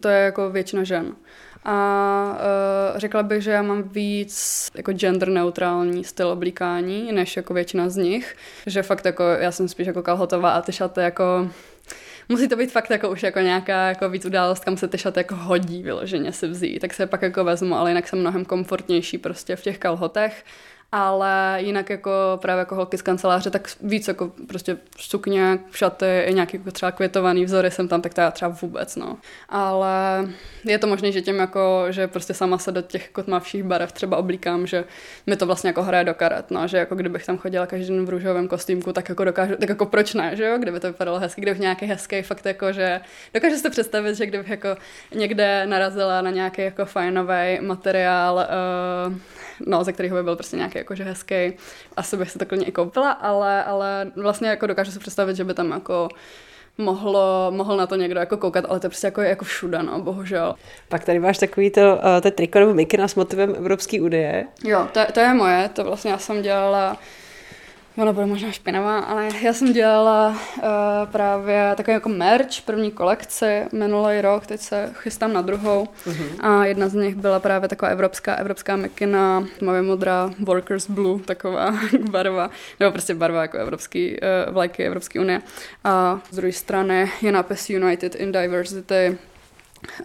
to 0.00 0.08
je 0.08 0.18
jako 0.18 0.50
většina 0.50 0.84
žen. 0.84 1.14
A 1.64 2.38
uh, 2.92 2.98
řekla 2.98 3.22
bych, 3.22 3.42
že 3.42 3.50
já 3.50 3.62
mám 3.62 3.82
víc 3.82 4.68
jako 4.74 4.92
gender 4.92 5.28
neutrální 5.28 6.04
styl 6.04 6.28
oblíkání, 6.28 7.12
než 7.12 7.36
jako 7.36 7.54
většina 7.54 7.88
z 7.88 7.96
nich. 7.96 8.36
Že 8.66 8.82
fakt 8.82 9.04
jako, 9.04 9.22
já 9.22 9.52
jsem 9.52 9.68
spíš 9.68 9.86
jako 9.86 10.02
kalhotová 10.02 10.50
a 10.50 10.62
ty 10.62 10.72
šaty 10.72 11.00
jako 11.00 11.50
musí 12.28 12.48
to 12.48 12.56
být 12.56 12.72
fakt 12.72 12.90
jako 12.90 13.10
už 13.10 13.22
jako 13.22 13.40
nějaká 13.40 13.88
jako 13.88 14.08
víc 14.08 14.24
událost, 14.24 14.64
kam 14.64 14.76
se 14.76 14.88
ty 14.88 14.98
šaty 14.98 15.20
jako 15.20 15.34
hodí 15.36 15.82
vyloženě 15.82 16.32
si 16.32 16.48
vzít, 16.48 16.78
tak 16.78 16.94
se 16.94 17.06
pak 17.06 17.22
jako 17.22 17.44
vezmu, 17.44 17.74
ale 17.74 17.90
jinak 17.90 18.08
jsem 18.08 18.18
mnohem 18.18 18.44
komfortnější 18.44 19.18
prostě 19.18 19.56
v 19.56 19.62
těch 19.62 19.78
kalhotech 19.78 20.44
ale 20.92 21.58
jinak 21.60 21.90
jako 21.90 22.10
právě 22.42 22.58
jako 22.58 22.74
holky 22.74 22.98
z 22.98 23.02
kanceláře, 23.02 23.50
tak 23.50 23.68
víc 23.80 24.08
jako 24.08 24.32
prostě 24.48 24.76
sukně, 24.98 25.58
šaty, 25.70 26.26
nějaký 26.30 26.56
jako 26.56 26.70
třeba 26.70 26.92
květovaný 26.92 27.44
vzory 27.44 27.70
jsem 27.70 27.88
tam, 27.88 28.02
tak 28.02 28.14
to 28.14 28.20
já 28.20 28.30
třeba 28.30 28.56
vůbec, 28.62 28.96
no. 28.96 29.16
Ale 29.48 30.28
je 30.64 30.78
to 30.78 30.86
možné, 30.86 31.12
že 31.12 31.22
tím 31.22 31.36
jako, 31.36 31.86
že 31.90 32.06
prostě 32.06 32.34
sama 32.34 32.58
se 32.58 32.72
do 32.72 32.82
těch 32.82 33.02
jako 33.02 33.22
tmavších 33.22 33.62
barev 33.62 33.92
třeba 33.92 34.16
oblíkám, 34.16 34.66
že 34.66 34.84
mi 35.26 35.36
to 35.36 35.46
vlastně 35.46 35.68
jako 35.68 35.82
hraje 35.82 36.04
do 36.04 36.14
karet, 36.14 36.50
no, 36.50 36.68
že 36.68 36.76
jako 36.76 36.94
kdybych 36.94 37.26
tam 37.26 37.38
chodila 37.38 37.66
každý 37.66 37.86
den 37.86 38.06
v 38.06 38.08
růžovém 38.08 38.48
kostýmku, 38.48 38.92
tak 38.92 39.08
jako 39.08 39.24
dokážu, 39.24 39.56
tak 39.56 39.68
jako 39.68 39.86
proč 39.86 40.14
ne, 40.14 40.36
že 40.36 40.44
jo, 40.44 40.58
kdyby 40.58 40.80
to 40.80 40.86
vypadalo 40.86 41.18
hezky, 41.18 41.40
kdybych 41.40 41.60
nějaký 41.60 41.86
hezký 41.86 42.22
fakt 42.22 42.46
jako, 42.46 42.72
že 42.72 43.00
dokážu 43.34 43.56
si 43.56 43.70
představit, 43.70 44.14
že 44.14 44.26
kdybych 44.26 44.48
jako 44.48 44.76
někde 45.14 45.66
narazila 45.66 46.22
na 46.22 46.30
nějaký 46.30 46.62
jako 46.62 46.84
fajnový 46.84 47.58
materiál, 47.60 48.48
uh, 49.08 49.14
no, 49.66 49.84
ze 49.84 49.92
kterého 49.92 50.16
by 50.16 50.22
byl 50.22 50.36
prostě 50.36 50.56
nějaký 50.56 50.77
jakože 50.78 51.04
hezký. 51.04 51.52
Asi 51.96 52.16
bych 52.16 52.30
se 52.30 52.38
to 52.38 52.46
klidně 52.46 52.66
i 52.66 52.72
koupila, 52.72 53.10
ale, 53.10 53.64
ale 53.64 54.12
vlastně 54.16 54.48
jako 54.48 54.66
dokážu 54.66 54.90
si 54.90 54.98
představit, 54.98 55.36
že 55.36 55.44
by 55.44 55.54
tam 55.54 55.70
jako 55.70 56.08
mohlo, 56.78 57.46
mohl 57.50 57.76
na 57.76 57.86
to 57.86 57.96
někdo 57.96 58.20
jako 58.20 58.36
koukat, 58.36 58.64
ale 58.68 58.80
to 58.80 58.86
je 58.86 58.90
prostě 58.90 59.06
jako, 59.06 59.20
jako 59.20 59.44
všude, 59.44 59.82
no, 59.82 60.00
bohužel. 60.00 60.54
Pak 60.88 61.04
tady 61.04 61.18
máš 61.18 61.38
takový 61.38 61.70
to, 61.70 61.80
uh, 61.80 62.20
to 62.22 62.30
triko 62.30 62.58
nebo 62.58 62.74
mikina 62.74 63.08
s 63.08 63.14
motivem 63.14 63.54
Evropské 63.58 64.00
unie. 64.00 64.46
Jo, 64.64 64.88
to, 64.92 65.00
to 65.12 65.20
je 65.20 65.34
moje, 65.34 65.68
to 65.68 65.84
vlastně 65.84 66.10
já 66.10 66.18
jsem 66.18 66.42
dělala 66.42 66.96
Ona 67.98 68.12
bude 68.12 68.26
možná 68.26 68.52
špinavá, 68.52 68.98
ale 68.98 69.28
já 69.42 69.52
jsem 69.52 69.72
dělala 69.72 70.28
uh, 70.28 70.64
právě 71.12 71.72
takový 71.76 71.94
jako 71.94 72.08
merch, 72.08 72.62
první 72.64 72.90
kolekci 72.90 73.62
minulý 73.72 74.20
rok, 74.20 74.46
teď 74.46 74.60
se 74.60 74.90
chystám 74.94 75.32
na 75.32 75.42
druhou. 75.42 75.88
Uh-huh. 76.06 76.28
A 76.40 76.64
jedna 76.64 76.88
z 76.88 76.94
nich 76.94 77.14
byla 77.14 77.40
právě 77.40 77.68
taková 77.68 77.90
evropská, 77.90 78.34
evropská 78.34 78.76
mekina, 78.76 79.44
tmavě 79.58 79.82
modrá, 79.82 80.30
Workers 80.38 80.90
Blue, 80.90 81.22
taková 81.22 81.74
barva, 82.10 82.50
nebo 82.80 82.92
prostě 82.92 83.14
barva 83.14 83.42
jako 83.42 83.58
evropský, 83.58 84.16
uh, 84.46 84.54
vlajky 84.54 84.84
Evropské 84.84 85.20
unie. 85.20 85.42
A 85.84 86.20
z 86.30 86.36
druhé 86.36 86.52
strany 86.52 87.10
je 87.22 87.32
nápis 87.32 87.70
United 87.70 88.14
in 88.14 88.32
Diversity, 88.32 89.18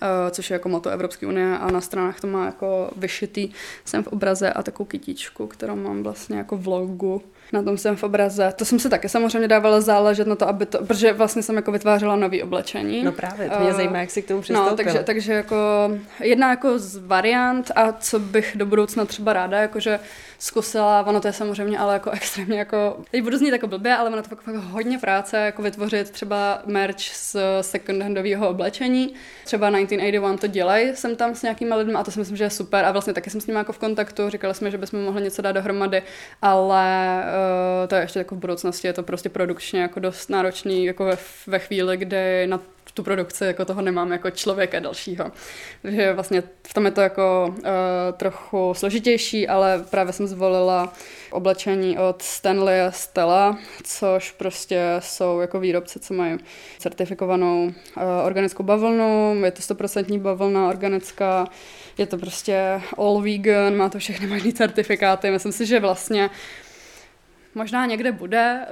Uh, 0.02 0.08
což 0.32 0.50
je 0.50 0.54
jako 0.54 0.70
moto 0.70 0.90
Evropské 0.90 1.28
unie 1.28 1.58
a 1.58 1.72
na 1.72 1.82
stranách 1.82 2.20
to 2.20 2.28
má 2.28 2.46
jako 2.46 2.92
vyšitý 2.96 3.50
jsem 3.86 4.04
v 4.04 4.08
obraze 4.08 4.54
a 4.54 4.64
takovou 4.64 4.88
kytičku, 4.88 5.48
kterou 5.48 5.76
mám 5.76 6.04
vlastně 6.04 6.38
jako 6.38 6.58
v 6.58 6.68
logu 6.68 7.22
na 7.54 7.64
tom 7.64 7.78
jsem 7.78 7.96
v 7.96 8.04
obraze. 8.04 8.54
To 8.56 8.66
jsem 8.66 8.80
se 8.80 8.90
taky 8.90 9.10
samozřejmě 9.10 9.48
dávala 9.48 9.82
záležet 9.82 10.28
na 10.28 10.36
to, 10.36 10.48
aby 10.48 10.66
to, 10.66 10.86
protože 10.86 11.14
vlastně 11.14 11.44
jsem 11.44 11.56
jako 11.56 11.72
vytvářela 11.72 12.16
nový 12.16 12.44
oblečení. 12.44 13.04
No 13.04 13.12
právě, 13.12 13.50
to 13.50 13.60
mě 13.60 13.70
uh, 13.70 13.76
zajímá, 13.76 14.00
jak 14.00 14.12
si 14.12 14.22
k 14.22 14.28
tomu 14.28 14.42
přistoupila. 14.42 14.72
No, 14.72 14.78
takže, 14.78 15.04
takže 15.04 15.34
jako 15.34 15.56
jedna 16.20 16.50
jako 16.50 16.80
z 16.80 16.98
variant 16.98 17.72
a 17.76 17.92
co 17.92 18.20
bych 18.20 18.58
do 18.58 18.66
budoucna 18.66 19.06
třeba 19.06 19.34
ráda, 19.34 19.58
jakože 19.58 20.00
zkusila, 20.44 21.04
ono 21.08 21.22
to 21.22 21.28
je 21.28 21.34
samozřejmě 21.34 21.80
ale 21.80 21.94
jako 21.94 22.12
extrémně 22.12 22.60
jako, 22.60 22.98
teď 23.12 23.24
budu 23.24 23.38
znít 23.38 23.52
jako 23.52 23.68
blbě, 23.68 23.96
ale 23.96 24.10
ono 24.10 24.22
to 24.22 24.30
fakt, 24.30 24.42
fakt 24.42 24.56
hodně 24.56 24.98
práce, 24.98 25.38
jako 25.38 25.62
vytvořit 25.62 26.10
třeba 26.10 26.62
merch 26.66 27.00
z 27.00 27.36
second-handového 27.62 28.50
oblečení. 28.50 29.14
Třeba 29.46 29.68
1981 29.68 30.38
to 30.38 30.48
dělají, 30.48 30.96
jsem 30.96 31.16
tam 31.16 31.36
s 31.36 31.42
nějakými 31.42 31.76
lidmi 31.76 31.94
a 31.94 32.04
to 32.04 32.12
si 32.12 32.20
myslím, 32.20 32.38
že 32.38 32.44
je 32.44 32.50
super 32.50 32.86
a 32.86 32.92
vlastně 32.92 33.14
taky 33.14 33.30
jsem 33.30 33.42
s 33.42 33.48
nimi 33.48 33.58
jako 33.58 33.74
v 33.74 33.78
kontaktu, 33.78 34.30
říkali 34.30 34.54
jsme, 34.54 34.72
že 34.72 34.78
bychom 34.78 35.04
mohli 35.04 35.22
něco 35.22 35.42
dát 35.42 35.52
dohromady, 35.52 36.04
ale 36.42 37.24
uh, 37.24 37.88
to 37.88 37.96
je 37.96 38.02
ještě 38.02 38.20
jako 38.20 38.36
v 38.36 38.38
budoucnosti, 38.38 38.88
je 38.88 38.94
to 38.94 39.04
prostě 39.04 39.30
produkčně 39.30 39.82
jako 39.82 40.00
dost 40.00 40.30
náročný, 40.30 40.86
jako 40.86 41.06
ve, 41.06 41.18
ve 41.48 41.60
chvíli, 41.60 41.98
kdy 41.98 42.48
na 42.48 42.60
tu 42.94 43.04
produkci 43.04 43.46
jako 43.46 43.66
toho 43.66 43.82
nemám 43.82 44.12
jako 44.12 44.32
člověka 44.32 44.80
dalšího. 44.80 45.32
Takže 45.82 46.14
vlastně 46.14 46.44
v 46.68 46.74
tom 46.74 46.86
je 46.86 46.92
to 46.92 47.02
jako 47.02 47.56
uh, 47.58 47.64
trochu 48.18 48.74
složitější, 48.74 49.48
ale 49.48 49.86
právě 49.90 50.14
jsem 50.14 50.28
zvolila 50.28 50.94
oblečení 51.32 51.98
od 51.98 52.22
Stanley 52.22 52.82
a 52.82 52.92
Stella, 52.92 53.58
což 53.84 54.32
prostě 54.32 54.96
jsou 55.00 55.40
jako 55.40 55.60
výrobci, 55.60 56.00
co 56.00 56.14
mají 56.14 56.38
certifikovanou 56.78 57.66
uh, 57.66 57.74
organickou 58.26 58.64
bavlnu, 58.64 59.42
je 59.46 59.52
to 59.52 59.74
100% 59.74 60.20
bavlna 60.20 60.70
organická, 60.70 61.48
je 61.98 62.06
to 62.06 62.18
prostě 62.18 62.82
all 62.98 63.22
vegan, 63.22 63.76
má 63.76 63.90
to 63.90 64.00
všechny 64.00 64.28
možné 64.28 64.52
certifikáty. 64.52 65.32
Myslím 65.32 65.52
si, 65.52 65.66
že 65.66 65.80
vlastně 65.80 66.30
Možná 67.56 67.86
někde 67.86 68.12
bude, 68.12 68.60
eh, 68.62 68.70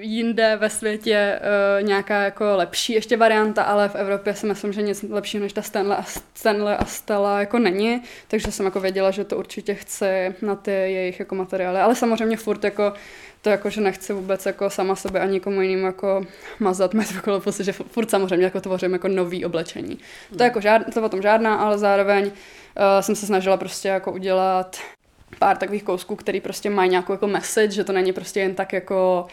jinde 0.00 0.56
ve 0.56 0.70
světě 0.70 1.14
eh, 1.16 1.82
nějaká 1.82 2.22
jako 2.22 2.44
lepší 2.56 2.92
ještě 2.92 3.16
varianta, 3.16 3.62
ale 3.62 3.88
v 3.88 3.94
Evropě 3.94 4.34
si 4.34 4.46
myslím, 4.46 4.72
že 4.72 4.82
nic 4.82 5.02
lepšího 5.02 5.42
než 5.42 5.52
ta 5.52 5.62
Stanley 5.62 5.98
a, 5.98 6.04
Stanley 6.34 6.76
a 6.78 6.84
Stella 6.84 7.40
jako 7.40 7.58
není, 7.58 8.02
takže 8.28 8.52
jsem 8.52 8.66
jako 8.66 8.80
věděla, 8.80 9.10
že 9.10 9.24
to 9.24 9.36
určitě 9.36 9.74
chci 9.74 10.34
na 10.42 10.54
ty 10.54 10.70
jejich 10.70 11.20
jako 11.20 11.34
materiály, 11.34 11.80
ale 11.80 11.94
samozřejmě 11.94 12.36
furt 12.36 12.64
jako 12.64 12.92
to 13.44 13.50
jako, 13.50 13.70
že 13.70 13.80
nechci 13.80 14.12
vůbec 14.12 14.46
jako 14.46 14.70
sama 14.70 14.96
sebe 14.96 15.20
a 15.20 15.26
nikomu 15.26 15.60
jinému 15.60 15.86
jako 15.86 16.26
mazat 16.60 16.94
mezi 16.94 17.14
pocit, 17.44 17.64
že 17.64 17.72
furt 17.72 18.10
samozřejmě 18.10 18.44
jako 18.44 18.60
tvořím 18.60 18.92
jako 18.92 19.08
nový 19.08 19.44
oblečení. 19.44 19.98
To 20.36 20.42
je 20.42 20.44
jako 20.44 20.60
žád, 20.60 20.82
to 20.94 21.02
o 21.02 21.08
tom 21.08 21.22
žádná, 21.22 21.54
ale 21.54 21.78
zároveň 21.78 22.26
uh, 22.26 22.32
jsem 23.00 23.16
se 23.16 23.26
snažila 23.26 23.56
prostě 23.56 23.88
jako 23.88 24.12
udělat 24.12 24.76
pár 25.38 25.56
takových 25.56 25.82
kousků, 25.82 26.16
který 26.16 26.40
prostě 26.40 26.70
mají 26.70 26.90
nějakou 26.90 27.12
jako 27.12 27.26
message, 27.26 27.70
že 27.70 27.84
to 27.84 27.92
není 27.92 28.12
prostě 28.12 28.40
jen 28.40 28.54
tak 28.54 28.72
jako 28.72 29.26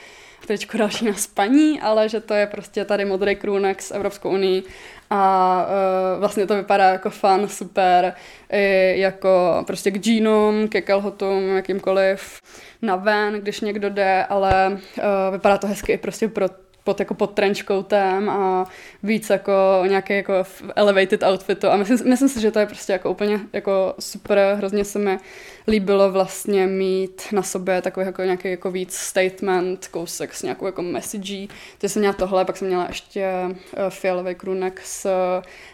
teďko 0.48 0.78
další 0.78 1.06
na 1.06 1.14
spaní, 1.14 1.82
ale 1.82 2.10
že 2.10 2.20
to 2.20 2.34
je 2.34 2.48
prostě 2.48 2.86
tady 2.86 3.06
modrý 3.06 3.36
krůnek 3.36 3.82
s 3.82 3.92
Evropskou 3.92 4.30
unii. 4.30 4.64
A 5.10 5.66
uh, 5.66 6.20
vlastně 6.20 6.48
to 6.48 6.56
vypadá 6.56 6.90
jako 6.90 7.10
fan, 7.10 7.48
super, 7.48 8.14
i 8.52 8.94
jako 9.00 9.64
prostě 9.68 9.92
k 9.92 9.98
džínům, 9.98 10.68
ke 10.68 10.82
kalhotům, 10.82 11.56
jakýmkoliv 11.56 12.42
na 12.82 12.96
ven, 12.96 13.34
když 13.34 13.62
někdo 13.62 13.90
jde, 13.90 14.26
ale 14.30 14.72
uh, 14.72 15.04
vypadá 15.32 15.58
to 15.58 15.68
hezky 15.68 15.92
i 15.92 15.98
prostě 15.98 16.28
pro 16.28 16.46
pod, 16.84 17.00
jako 17.00 17.14
pod 17.14 17.34
trenchcoatem 17.34 18.30
a 18.30 18.66
víc 19.04 19.30
jako 19.30 19.52
nějaký 19.88 20.14
jako 20.14 20.34
elevated 20.76 21.24
outfitu 21.24 21.68
a 21.70 21.78
myslím, 21.78 22.10
myslím 22.10 22.30
si, 22.30 22.42
že 22.42 22.52
to 22.52 22.60
je 22.60 22.66
prostě 22.66 22.94
jako 22.94 23.12
úplně 23.12 23.40
jako 23.54 23.96
super, 24.00 24.56
hrozně 24.58 24.86
se 24.86 25.00
mi 25.00 25.20
líbilo 25.68 26.12
vlastně 26.12 26.68
mít 26.68 27.22
na 27.32 27.44
sobě 27.44 27.82
takový 27.82 28.06
jako 28.06 28.22
nějaký 28.22 28.50
jako 28.50 28.72
víc 28.72 28.94
statement, 28.94 29.88
kousek 29.88 30.34
s 30.34 30.44
nějakou 30.44 30.66
jako 30.66 30.82
messagí. 30.82 31.50
Takže 31.78 31.94
jsem 31.94 32.00
měla 32.00 32.14
tohle, 32.14 32.46
pak 32.46 32.58
jsem 32.58 32.68
měla 32.68 32.86
ještě 32.88 33.30
uh, 33.46 33.56
fialový 33.90 34.36
krunek 34.36 34.82
s 34.84 35.10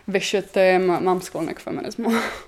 vyšitým, 0.07 0.87
mám 0.99 1.21
sklonek 1.21 1.59
feminismu. 1.59 2.11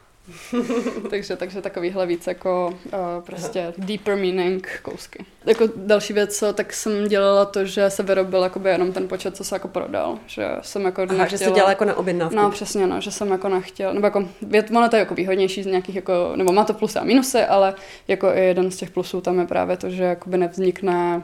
takže, 1.09 1.35
takže 1.35 1.61
takovýhle 1.61 2.05
víc 2.05 2.27
jako 2.27 2.77
uh, 2.85 3.23
prostě 3.25 3.61
Aha. 3.61 3.73
deeper 3.77 4.15
meaning 4.15 4.79
kousky. 4.81 5.25
Jako 5.45 5.69
další 5.75 6.13
věc, 6.13 6.37
co, 6.37 6.53
tak 6.53 6.73
jsem 6.73 7.07
dělala 7.07 7.45
to, 7.45 7.65
že 7.65 7.89
se 7.89 8.03
vyrobil 8.03 8.43
jakoby 8.43 8.69
jenom 8.69 8.91
ten 8.91 9.07
počet, 9.07 9.35
co 9.35 9.43
se 9.43 9.55
jako 9.55 9.67
prodal. 9.67 10.19
Že 10.27 10.47
jsem 10.61 10.85
jako 10.85 11.01
Aha, 11.01 11.11
nechtěla, 11.11 11.27
že 11.27 11.37
se 11.37 11.51
dělala 11.51 11.69
jako 11.69 11.85
na 11.85 11.97
objednávku. 11.97 12.35
No 12.35 12.51
přesně, 12.51 12.87
no, 12.87 13.01
že 13.01 13.11
jsem 13.11 13.31
jako 13.31 13.49
nechtěla, 13.49 13.93
nebo 13.93 14.07
jako, 14.07 14.29
ono 14.71 14.89
to 14.89 14.95
je 14.95 14.99
jako 14.99 15.15
výhodnější 15.15 15.63
z 15.63 15.65
nějakých 15.65 15.95
jako, 15.95 16.33
nebo 16.35 16.51
má 16.51 16.63
to 16.63 16.73
plusy 16.73 16.99
a 16.99 17.03
minusy, 17.03 17.41
ale 17.41 17.73
jako 18.07 18.27
i 18.27 18.45
jeden 18.45 18.71
z 18.71 18.75
těch 18.75 18.89
plusů 18.89 19.21
tam 19.21 19.39
je 19.39 19.47
právě 19.47 19.77
to, 19.77 19.89
že 19.89 20.03
jakoby 20.03 20.37
nevznikne 20.37 21.21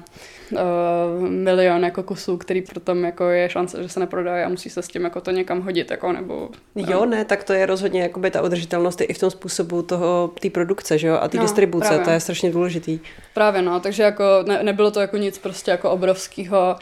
uh, 0.52 0.60
milion 1.30 1.84
jako 1.84 2.04
kusů, 2.04 2.38
který 2.38 2.62
potom 2.62 3.04
jako 3.04 3.30
je 3.30 3.50
šance, 3.50 3.84
že 3.84 3.90
se 3.90 4.00
neprodají 4.00 4.44
a 4.44 4.50
musí 4.50 4.70
se 4.70 4.82
s 4.82 4.88
tím 4.88 5.04
jako 5.04 5.22
to 5.22 5.32
někam 5.32 5.62
hodit, 5.62 5.92
jako 5.92 6.12
nebo... 6.12 6.50
Jo, 6.76 7.06
ne, 7.06 7.26
tak 7.26 7.44
to 7.44 7.54
je 7.54 7.66
rozhodně 7.66 8.02
jakoby 8.02 8.32
ta 8.32 8.42
udržitelnost 8.42 9.02
i 9.02 9.14
v 9.14 9.20
tom 9.20 9.32
způsobu 9.32 9.82
toho, 9.82 10.32
té 10.40 10.50
produkce, 10.50 10.98
že 10.98 11.08
jo, 11.08 11.18
a 11.22 11.28
té 11.28 11.38
no, 11.38 11.44
distribuce, 11.44 11.88
právě. 11.88 12.06
to 12.06 12.12
je 12.12 12.20
strašně 12.20 12.52
důležitý. 12.52 13.00
Právě, 13.34 13.62
no, 13.62 13.80
takže 13.80 14.04
jako 14.04 14.24
ne, 14.48 14.64
nebylo 14.64 14.92
to 14.92 15.00
jako 15.00 15.18
nic 15.18 15.38
prostě 15.38 15.72
jako 15.72 15.92
obrovského, 15.92 16.76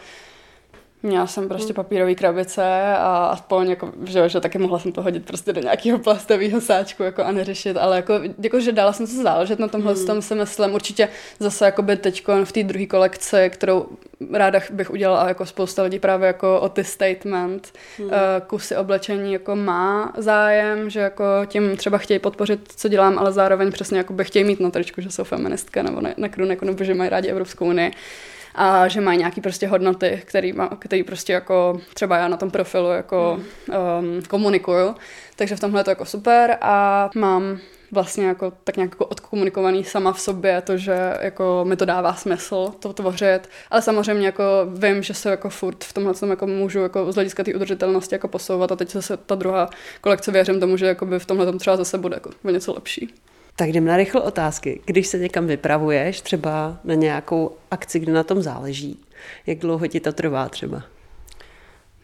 Měla 1.06 1.28
jsem 1.28 1.48
prostě 1.48 1.68
hmm. 1.68 1.76
papírové 1.76 2.16
krabice 2.16 2.64
a 2.98 3.26
aspoň, 3.26 3.70
jako, 3.70 3.92
že, 4.04 4.30
že 4.30 4.40
taky 4.40 4.58
mohla 4.58 4.80
jsem 4.80 4.92
to 4.92 5.02
hodit 5.02 5.26
prostě 5.26 5.54
do 5.54 5.62
nějakého 5.62 6.00
plastového 6.00 6.62
sáčku 6.62 7.04
jako 7.04 7.24
a 7.24 7.32
neřešit, 7.32 7.78
ale 7.78 7.96
jako, 7.96 8.14
jako 8.44 8.60
že 8.60 8.72
dala 8.72 8.94
jsem 8.94 9.08
se 9.08 9.24
záležet 9.24 9.60
na 9.60 9.68
tomhle, 9.68 9.94
hmm. 9.94 10.06
tom 10.06 10.22
si 10.22 10.36
myslím, 10.36 10.74
určitě 10.74 11.10
zase 11.40 11.66
jako 11.66 11.82
by 11.82 11.96
teď 11.96 12.28
v 12.44 12.52
té 12.52 12.64
druhé 12.64 12.86
kolekci, 12.86 13.50
kterou 13.50 13.86
ráda 14.32 14.60
bych 14.72 14.92
udělala 14.92 15.28
jako 15.28 15.46
spousta 15.46 15.84
lidí 15.84 16.00
právě 16.00 16.28
jako 16.28 16.60
o 16.60 16.70
ty 16.70 16.84
statement, 16.84 17.74
hmm. 17.98 18.10
kusy 18.48 18.76
oblečení 18.76 19.34
jako 19.34 19.56
má 19.56 20.14
zájem, 20.18 20.90
že 20.90 21.00
jako 21.00 21.26
tím 21.46 21.78
třeba 21.78 21.98
chtějí 21.98 22.20
podpořit, 22.20 22.60
co 22.76 22.88
dělám, 22.88 23.20
ale 23.20 23.32
zároveň 23.32 23.72
přesně 23.72 23.98
jako 23.98 24.14
by 24.14 24.24
chtějí 24.24 24.46
mít 24.46 24.60
na 24.60 24.70
tričku, 24.70 25.02
že 25.02 25.12
jsou 25.12 25.24
feministka 25.24 25.84
nebo 25.84 26.02
na, 26.02 26.10
na 26.18 26.28
kruneku, 26.28 26.66
nebo 26.66 26.84
že 26.84 26.94
mají 26.94 27.10
rádi 27.10 27.28
Evropskou 27.28 27.66
unii 27.66 27.92
a 28.56 28.88
že 28.88 29.02
mají 29.02 29.20
nějaký 29.20 29.42
prostě 29.42 29.68
hodnoty, 29.68 30.22
který, 30.26 30.54
má, 30.54 30.70
který 30.80 31.04
prostě 31.04 31.34
jako 31.34 31.82
třeba 31.94 32.18
já 32.18 32.28
na 32.28 32.38
tom 32.38 32.52
profilu 32.52 32.90
jako 32.90 33.40
um, 34.00 34.22
komunikuju. 34.28 34.96
Takže 35.36 35.56
v 35.56 35.60
tomhle 35.60 35.80
je 35.80 35.84
to 35.84 35.92
jako 35.92 36.06
super 36.06 36.58
a 36.62 37.10
mám 37.16 37.60
vlastně 37.94 38.26
jako 38.26 38.54
tak 38.64 38.78
nějak 38.78 38.92
jako 38.92 39.06
odkomunikovaný 39.06 39.84
sama 39.84 40.14
v 40.14 40.20
sobě, 40.20 40.62
to, 40.62 40.78
že 40.78 41.14
jako 41.22 41.66
mi 41.68 41.76
to 41.76 41.86
dává 41.86 42.14
smysl 42.14 42.74
to 42.80 42.94
tvořit, 42.94 43.50
ale 43.72 43.82
samozřejmě 43.82 44.26
jako 44.26 44.44
vím, 44.78 45.04
že 45.04 45.14
se 45.14 45.30
jako 45.30 45.50
furt 45.50 45.84
v 45.84 45.94
tomhle 45.94 46.14
jako 46.30 46.48
můžu 46.48 46.80
jako 46.80 47.12
z 47.12 47.16
hlediska 47.16 47.44
té 47.44 47.54
udržitelnosti 47.54 48.16
jako 48.16 48.28
posouvat 48.28 48.72
a 48.72 48.76
teď 48.76 48.92
zase 48.92 49.18
ta 49.18 49.36
druhá 49.36 49.70
kolekce 50.02 50.32
věřím 50.32 50.60
tomu, 50.60 50.78
že 50.78 50.86
jako 50.86 51.06
by 51.06 51.20
v 51.20 51.26
tomhle 51.26 51.54
třeba 51.54 51.78
zase 51.78 51.98
bude 51.98 52.16
jako 52.16 52.52
něco 52.52 52.74
lepší. 52.74 53.14
Tak 53.56 53.70
jdem 53.70 53.86
na 53.86 53.98
rychle 53.98 54.22
otázky. 54.22 54.82
Když 54.86 55.08
se 55.08 55.18
někam 55.18 55.48
vypravuješ, 55.48 56.22
třeba 56.22 56.78
na 56.84 56.94
nějakou 56.94 57.58
akci, 57.72 58.00
kde 58.00 58.14
na 58.14 58.24
tom 58.24 58.42
záleží, 58.42 59.00
jak 59.48 59.58
dlouho 59.58 59.88
ti 59.88 60.00
to 60.00 60.14
trvá 60.14 60.50
třeba? 60.50 60.84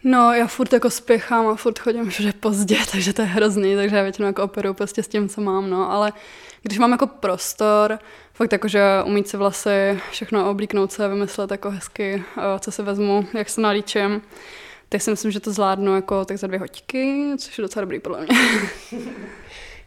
No, 0.04 0.34
já 0.34 0.48
furt 0.48 0.74
jako 0.74 0.90
spěchám 0.90 1.48
a 1.48 1.56
furt 1.56 1.80
chodím 1.80 2.10
všude 2.10 2.34
pozdě, 2.34 2.78
takže 2.92 3.14
to 3.14 3.22
je 3.22 3.28
hrozný, 3.28 3.76
takže 3.76 3.96
já 3.96 4.04
většinou 4.04 4.28
jako 4.28 4.44
operuju 4.44 4.74
prostě 4.74 5.04
s 5.04 5.08
tím, 5.08 5.30
co 5.30 5.42
mám, 5.42 5.70
no, 5.70 5.92
ale 5.92 6.14
když 6.62 6.78
mám 6.78 6.92
jako 6.92 7.08
prostor, 7.08 8.00
fakt 8.34 8.52
jako, 8.52 8.68
že 8.68 8.84
umít 9.06 9.28
si 9.28 9.38
vlasy, 9.38 10.00
všechno 10.12 10.50
oblíknout 10.50 10.92
se, 10.92 11.08
vymyslet 11.08 11.52
jako 11.52 11.72
hezky, 11.72 12.24
co 12.60 12.72
si 12.72 12.84
vezmu, 12.84 13.28
jak 13.34 13.50
se 13.50 13.62
nalíčím, 13.62 14.22
tak 14.90 15.02
si 15.02 15.12
myslím, 15.12 15.32
že 15.32 15.40
to 15.40 15.52
zvládnu 15.52 15.96
jako 15.96 16.26
tak 16.26 16.38
za 16.38 16.48
dvě 16.48 16.60
hoďky, 16.60 17.32
což 17.38 17.58
je 17.58 17.62
docela 17.62 17.82
dobrý 17.82 18.00
podle 18.00 18.22
mě. 18.22 18.38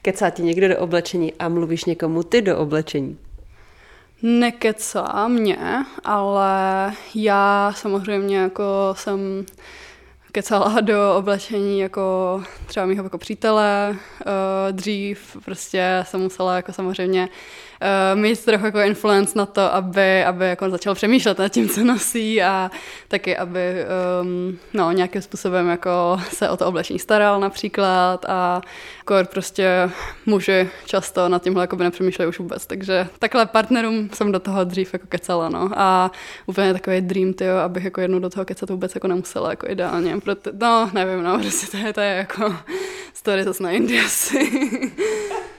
Kecá 0.02 0.30
ti 0.30 0.42
někdo 0.42 0.68
do 0.68 0.78
oblečení 0.78 1.32
a 1.38 1.48
mluvíš 1.48 1.84
někomu 1.84 2.22
ty 2.22 2.42
do 2.42 2.58
oblečení? 2.58 3.18
Nekecá 4.22 5.28
mě, 5.28 5.84
ale 6.04 6.92
já 7.14 7.72
samozřejmě 7.76 8.36
jako 8.36 8.64
jsem 8.92 9.44
kecala 10.32 10.80
do 10.80 11.14
oblečení 11.16 11.80
jako 11.80 12.42
třeba 12.66 12.86
mýho 12.86 13.04
jako 13.04 13.18
přítele. 13.18 13.96
Dřív 14.70 15.36
prostě 15.44 16.04
jsem 16.06 16.20
musela 16.20 16.56
jako 16.56 16.72
samozřejmě 16.72 17.28
uh, 17.82 18.20
mít 18.20 18.44
trochu 18.44 18.66
jako 18.66 18.80
influence 18.80 19.38
na 19.38 19.46
to, 19.46 19.74
aby, 19.74 20.24
aby 20.24 20.44
jako 20.48 20.70
začal 20.70 20.94
přemýšlet 20.94 21.38
nad 21.38 21.48
tím, 21.48 21.68
co 21.68 21.84
nosí 21.84 22.42
a 22.42 22.70
taky, 23.08 23.36
aby 23.36 23.84
um, 24.22 24.58
no, 24.74 24.92
nějakým 24.92 25.22
způsobem 25.22 25.68
jako 25.68 26.20
se 26.28 26.48
o 26.48 26.56
to 26.56 26.66
oblečení 26.66 26.98
staral 26.98 27.40
například 27.40 28.24
a 28.28 28.60
jako 28.98 29.14
prostě 29.30 29.90
muži 30.26 30.70
často 30.86 31.28
nad 31.28 31.42
tímhle 31.42 31.62
jako 31.62 31.76
by 31.76 31.84
nepřemýšleli 31.84 32.28
už 32.28 32.38
vůbec, 32.38 32.66
takže 32.66 33.08
takhle 33.18 33.46
partnerům 33.46 34.10
jsem 34.12 34.32
do 34.32 34.40
toho 34.40 34.64
dřív 34.64 34.92
jako 34.92 35.06
kecala, 35.06 35.48
no 35.48 35.70
a 35.76 36.10
úplně 36.46 36.72
takový 36.72 37.00
dream, 37.00 37.32
tyjo, 37.32 37.56
abych 37.56 37.84
jako 37.84 38.00
jednou 38.00 38.18
do 38.18 38.30
toho 38.30 38.44
kecat 38.44 38.70
vůbec 38.70 38.94
jako 38.94 39.08
nemusela, 39.08 39.50
jako 39.50 39.68
ideálně, 39.68 40.20
proto, 40.20 40.50
no 40.60 40.90
nevím, 40.92 41.22
no, 41.22 41.38
prostě 41.40 41.66
to 41.66 41.76
je, 41.76 41.92
to 41.92 42.00
je 42.00 42.14
jako 42.14 42.56
story 43.14 43.44
zase 43.44 43.62
na 43.62 43.70
Indii. 43.70 44.02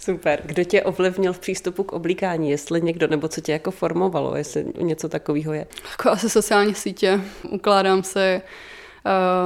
Super. 0.00 0.42
Kdo 0.44 0.64
tě 0.64 0.82
ovlivnil 0.82 1.32
v 1.32 1.38
přístupu 1.38 1.82
k 1.82 1.92
oblíkání? 1.92 2.50
Jestli 2.50 2.82
někdo, 2.82 3.06
nebo 3.06 3.28
co 3.28 3.40
tě 3.40 3.52
jako 3.52 3.70
formovalo, 3.70 4.36
jestli 4.36 4.64
něco 4.80 5.08
takového 5.08 5.52
je? 5.52 5.66
Jako 5.90 6.10
asi 6.10 6.30
sociální 6.30 6.74
sítě. 6.74 7.20
Ukládám 7.50 8.02
si 8.02 8.42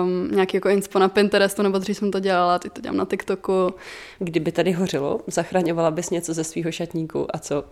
um, 0.03 0.31
nějaký 0.31 0.57
jako 0.57 0.69
inspo 0.69 0.99
na 0.99 1.09
Pinterestu, 1.09 1.63
nebo 1.63 1.79
dřív 1.79 1.97
jsem 1.97 2.11
to 2.11 2.21
dělala, 2.21 2.59
teď 2.59 2.73
to 2.73 2.81
dělám 2.81 2.97
na 2.97 3.05
TikToku. 3.05 3.75
Kdyby 4.19 4.53
tady 4.53 4.73
hořelo, 4.73 5.21
zachraňovala 5.27 5.91
bys 5.91 6.11
něco 6.11 6.35
ze 6.35 6.45
svého 6.45 6.73
šatníku 6.73 7.37
a 7.37 7.39
co? 7.39 7.65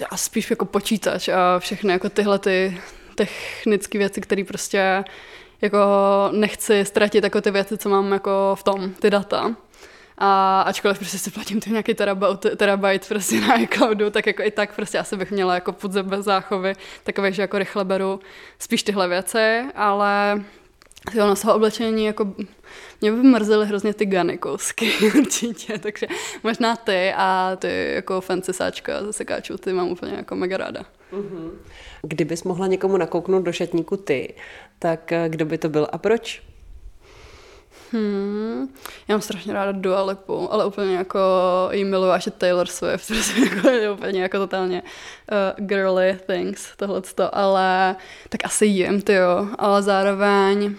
Já 0.00 0.16
spíš 0.16 0.50
jako 0.50 0.64
počítač 0.64 1.28
a 1.28 1.58
všechny 1.58 1.92
jako 1.92 2.08
tyhle 2.08 2.38
ty 2.38 2.78
technické 3.14 3.98
věci, 3.98 4.20
které 4.20 4.44
prostě 4.44 5.04
jako 5.60 5.78
nechci 6.32 6.84
ztratit 6.84 7.24
jako 7.24 7.40
ty 7.40 7.50
věci, 7.50 7.78
co 7.78 7.88
mám 7.88 8.12
jako 8.12 8.54
v 8.58 8.62
tom, 8.62 8.90
ty 8.90 9.10
data. 9.10 9.56
A 10.18 10.60
ačkoliv 10.62 10.98
prostě 10.98 11.18
si 11.18 11.30
platím 11.30 11.60
to 11.60 11.70
nějaký 11.70 11.94
terabyte, 11.94 12.56
terabyte 12.56 13.06
prostě 13.08 13.40
na 13.40 13.60
iCloudu, 13.60 14.10
tak 14.10 14.26
jako 14.26 14.42
i 14.42 14.50
tak 14.50 14.74
prostě 14.74 14.98
asi 14.98 15.16
bych 15.16 15.30
měla 15.30 15.54
jako 15.54 15.74
bez 16.02 16.24
záchovy, 16.24 16.72
takové, 17.02 17.32
že 17.32 17.42
jako 17.42 17.58
rychle 17.58 17.84
beru 17.84 18.20
spíš 18.58 18.82
tyhle 18.82 19.08
věci, 19.08 19.62
ale 19.74 20.44
Jo, 21.12 21.26
na 21.26 21.34
svého 21.34 21.56
oblečení 21.56 22.04
jako 22.04 22.34
mě 23.00 23.12
by 23.12 23.22
mrzely 23.22 23.66
hrozně 23.66 23.94
ty 23.94 24.06
gany 24.06 24.38
kousky 24.38 24.90
určitě, 25.18 25.78
takže 25.78 26.06
možná 26.42 26.76
ty 26.76 27.12
a 27.16 27.56
ty 27.58 27.92
jako 27.94 28.20
fancy 28.20 28.52
sáčka 28.52 29.04
ze 29.04 29.12
sekáčů, 29.12 29.58
ty 29.58 29.72
mám 29.72 29.88
úplně 29.88 30.12
jako 30.12 30.36
mega 30.36 30.56
ráda. 30.56 30.82
Mm-hmm. 31.12 31.50
Kdybys 32.02 32.44
mohla 32.44 32.66
někomu 32.66 32.96
nakouknout 32.96 33.42
do 33.42 33.52
šatníku 33.52 33.96
ty, 33.96 34.34
tak 34.78 35.12
eh, 35.12 35.28
kdo 35.28 35.44
by 35.44 35.58
to 35.58 35.68
byl 35.68 35.88
a 35.92 35.98
proč? 35.98 36.42
Hmm, 37.94 38.68
já 39.08 39.14
mám 39.14 39.20
strašně 39.20 39.52
ráda 39.52 39.72
Dua 39.72 40.02
Lipu, 40.02 40.52
ale 40.52 40.66
úplně 40.66 40.96
jako 40.96 41.18
jí 41.72 41.84
miluji 41.84 42.10
až 42.10 42.28
Taylor 42.38 42.66
Swift, 42.66 43.06
protože 43.06 43.40
jako 43.40 43.68
je 43.68 43.90
úplně 43.90 44.22
jako 44.22 44.38
totálně 44.38 44.82
uh, 44.82 45.66
girly 45.66 46.18
things, 46.26 46.76
tohleto, 46.76 47.36
ale 47.36 47.96
tak 48.28 48.44
asi 48.44 48.66
jim, 48.66 49.02
ty 49.02 49.12
jo, 49.12 49.48
ale 49.58 49.82
zároveň 49.82 50.74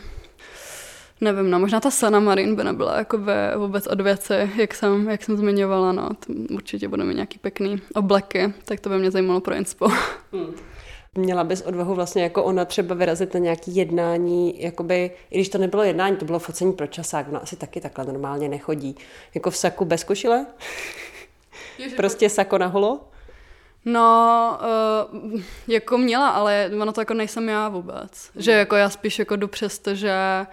nevím, 1.21 1.51
no, 1.51 1.60
možná 1.60 1.80
ta 1.80 1.91
Sana 1.91 2.19
Marin 2.19 2.56
by 2.56 2.63
nebyla 2.63 2.97
jako 2.97 3.17
ve, 3.17 3.58
vůbec 3.58 3.88
od 3.88 4.01
věci, 4.01 4.51
jak 4.56 4.73
jsem, 4.73 5.10
jak 5.10 5.23
jsem 5.23 5.38
zmiňovala, 5.38 5.91
no, 5.91 6.10
určitě 6.51 6.88
budeme 6.88 7.13
nějaký 7.13 7.39
pěkný 7.39 7.82
obleky, 7.93 8.54
tak 8.65 8.80
to 8.80 8.89
by 8.89 8.97
mě 8.97 9.12
zajímalo 9.12 9.41
pro 9.41 9.56
inspo. 9.56 9.88
Hmm. 10.34 10.74
Měla 11.17 11.43
bys 11.43 11.62
odvahu 11.62 11.95
vlastně 11.95 12.23
jako 12.23 12.43
ona 12.43 12.65
třeba 12.65 12.95
vyrazit 12.95 13.34
na 13.34 13.39
nějaký 13.39 13.75
jednání, 13.75 14.63
jakoby, 14.63 15.12
i 15.32 15.36
když 15.36 15.49
to 15.49 15.58
nebylo 15.58 15.84
jednání, 15.84 16.17
to 16.17 16.25
bylo 16.25 16.39
focení 16.39 16.73
pro 16.73 16.88
časák, 16.88 17.28
no 17.28 17.43
asi 17.43 17.56
taky 17.56 17.82
takhle 17.82 18.06
normálně 18.06 18.49
nechodí. 18.49 18.95
Jako 19.34 19.51
v 19.51 19.58
saku 19.58 19.86
bez 19.86 20.04
košile? 20.04 20.45
Ježi, 21.78 21.95
prostě 21.95 22.30
sako 22.30 22.58
na 22.58 22.67
holo? 22.67 22.99
No, 23.86 24.60
uh, 25.34 25.41
jako 25.67 25.97
měla, 25.97 26.30
ale 26.30 26.71
ono 26.82 26.91
to 26.91 27.01
jako 27.01 27.13
nejsem 27.13 27.49
já 27.49 27.69
vůbec. 27.69 28.30
Že 28.36 28.51
jako 28.51 28.75
já 28.75 28.89
spíš 28.89 29.19
jako 29.19 29.36
jdu 29.36 29.47
přesto, 29.47 29.95
že 29.95 30.45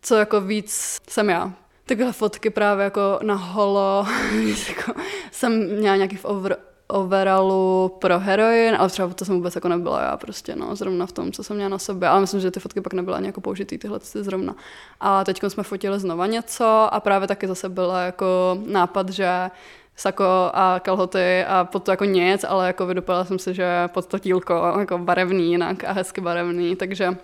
co 0.00 0.16
jako 0.16 0.40
víc 0.40 1.00
jsem 1.08 1.30
já. 1.30 1.52
Takhle 1.86 2.12
fotky 2.12 2.50
právě 2.50 2.84
jako 2.84 3.18
na 3.22 3.34
holo, 3.34 4.06
jako 4.68 5.00
jsem 5.30 5.76
měla 5.78 5.96
nějaký 5.96 6.16
v 6.16 6.24
over, 6.24 6.56
overallu 6.88 7.96
pro 7.98 8.18
heroin, 8.18 8.76
ale 8.78 8.88
třeba 8.88 9.08
to 9.08 9.24
jsem 9.24 9.34
vůbec 9.34 9.54
jako 9.54 9.68
nebyla 9.68 10.02
já 10.02 10.16
prostě, 10.16 10.56
no, 10.56 10.76
zrovna 10.76 11.06
v 11.06 11.12
tom, 11.12 11.32
co 11.32 11.44
jsem 11.44 11.56
měla 11.56 11.68
na 11.68 11.78
sobě. 11.78 12.08
Ale 12.08 12.20
myslím, 12.20 12.40
že 12.40 12.50
ty 12.50 12.60
fotky 12.60 12.80
pak 12.80 12.92
nebyly 12.92 13.16
ani 13.16 13.26
jako 13.26 13.40
použitý 13.40 13.78
tyhle 13.78 13.98
ty 13.98 14.22
zrovna. 14.24 14.54
A 15.00 15.24
teď 15.24 15.40
jsme 15.48 15.62
fotili 15.62 16.00
znova 16.00 16.26
něco 16.26 16.64
a 16.94 17.00
právě 17.00 17.28
taky 17.28 17.46
zase 17.46 17.68
byla 17.68 18.02
jako 18.02 18.58
nápad, 18.66 19.08
že 19.08 19.50
sako 19.96 20.24
a 20.54 20.80
kalhoty 20.84 21.44
a 21.44 21.64
pod 21.64 21.82
to 21.82 21.90
jako 21.90 22.04
nic, 22.04 22.44
ale 22.44 22.66
jako 22.66 22.86
vydupala 22.86 23.24
jsem 23.24 23.38
si, 23.38 23.54
že 23.54 23.88
pod 23.88 24.06
to 24.06 24.18
tílko 24.18 24.76
jako 24.78 24.98
barevný 24.98 25.50
jinak 25.50 25.84
a 25.84 25.92
hezky 25.92 26.20
barevný, 26.20 26.76
takže 26.76 27.16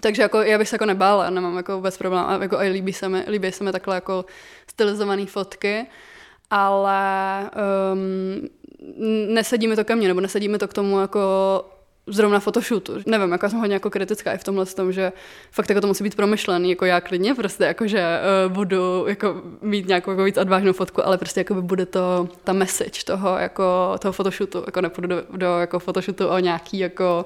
takže 0.00 0.22
jako 0.22 0.42
já 0.42 0.58
bych 0.58 0.68
se 0.68 0.74
jako 0.74 0.86
nebála, 0.86 1.30
nemám 1.30 1.56
jako 1.56 1.76
vůbec 1.76 1.98
problém 1.98 2.24
a 2.24 2.38
jako 2.42 2.56
i 2.60 2.68
líbí 2.68 2.92
se 2.92 3.08
mi, 3.08 3.24
líbí 3.28 3.52
se 3.52 3.64
mi 3.64 3.72
takhle 3.72 3.94
jako 3.94 4.24
stylizované 4.66 5.26
fotky, 5.26 5.86
ale 6.54 7.50
um, 7.92 8.48
nesedíme 9.34 9.76
to 9.76 9.84
ke 9.84 9.96
mně, 9.96 10.08
nebo 10.08 10.20
nesedíme 10.20 10.58
to 10.58 10.68
k 10.68 10.74
tomu 10.74 11.00
jako 11.00 11.20
zrovna 12.06 12.40
fotoshootu. 12.40 12.92
Nevím, 13.06 13.32
jako 13.32 13.46
já 13.46 13.50
jsem 13.50 13.58
hodně 13.58 13.74
jako 13.74 13.90
kritická 13.90 14.32
i 14.32 14.38
v 14.38 14.44
tomhle 14.44 14.66
tom, 14.66 14.92
že 14.92 15.12
fakt 15.50 15.68
jako 15.68 15.80
to 15.80 15.86
musí 15.86 16.04
být 16.04 16.14
promyšlený, 16.14 16.70
jako 16.70 16.84
já 16.84 17.00
klidně 17.00 17.34
prostě, 17.34 17.64
jako 17.64 17.86
že 17.86 18.20
uh, 18.46 18.52
budu 18.52 19.04
jako 19.08 19.42
mít 19.60 19.88
nějakou 19.88 20.10
jako 20.10 20.24
víc 20.24 20.36
odvážnou 20.36 20.72
fotku, 20.72 21.06
ale 21.06 21.18
prostě 21.18 21.40
jako 21.40 21.54
by 21.54 21.62
bude 21.62 21.86
to 21.86 22.28
ta 22.44 22.52
message 22.52 23.04
toho 23.04 23.38
jako 23.38 23.94
toho 23.98 24.12
fotoshootu, 24.12 24.62
jako 24.66 24.80
nepůjdu 24.80 25.08
do, 25.08 25.22
do 25.36 25.46
jako 25.46 25.78
fotoshootu 25.78 26.28
o 26.28 26.38
nějaký 26.38 26.78
jako 26.78 27.24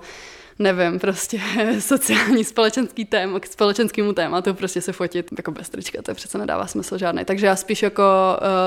nevím, 0.58 0.98
prostě 0.98 1.40
sociální 1.78 2.44
společenský 2.44 3.04
téma, 3.04 3.40
k 3.40 3.46
společenskému 3.46 4.12
tématu 4.12 4.54
prostě 4.54 4.80
se 4.80 4.92
fotit 4.92 5.30
jako 5.36 5.50
bez 5.50 5.68
trička, 5.68 6.02
to 6.02 6.14
přece 6.14 6.38
nedává 6.38 6.66
smysl 6.66 6.98
žádný. 6.98 7.24
Takže 7.24 7.46
já 7.46 7.56
spíš 7.56 7.82
jako 7.82 8.02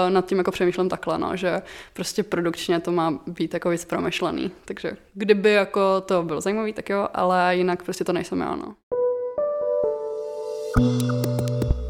uh, 0.06 0.14
nad 0.14 0.26
tím 0.26 0.38
jako 0.38 0.52
přemýšlím 0.52 0.90
takhle, 0.90 1.18
no, 1.18 1.36
že 1.36 1.62
prostě 1.94 2.24
produkčně 2.24 2.80
to 2.80 2.92
má 2.92 3.20
být 3.28 3.54
jako 3.54 3.70
víc 3.70 3.86
promyšlený. 3.86 4.52
Takže 4.66 4.92
kdyby 5.14 5.52
jako 5.52 6.02
to 6.02 6.24
bylo 6.24 6.42
zajímavý, 6.42 6.74
tak 6.74 6.90
jo, 6.90 7.08
ale 7.14 7.56
jinak 7.56 7.84
prostě 7.84 8.04
to 8.04 8.14
nejsem 8.14 8.42
já, 8.42 8.56
no. 8.56 8.76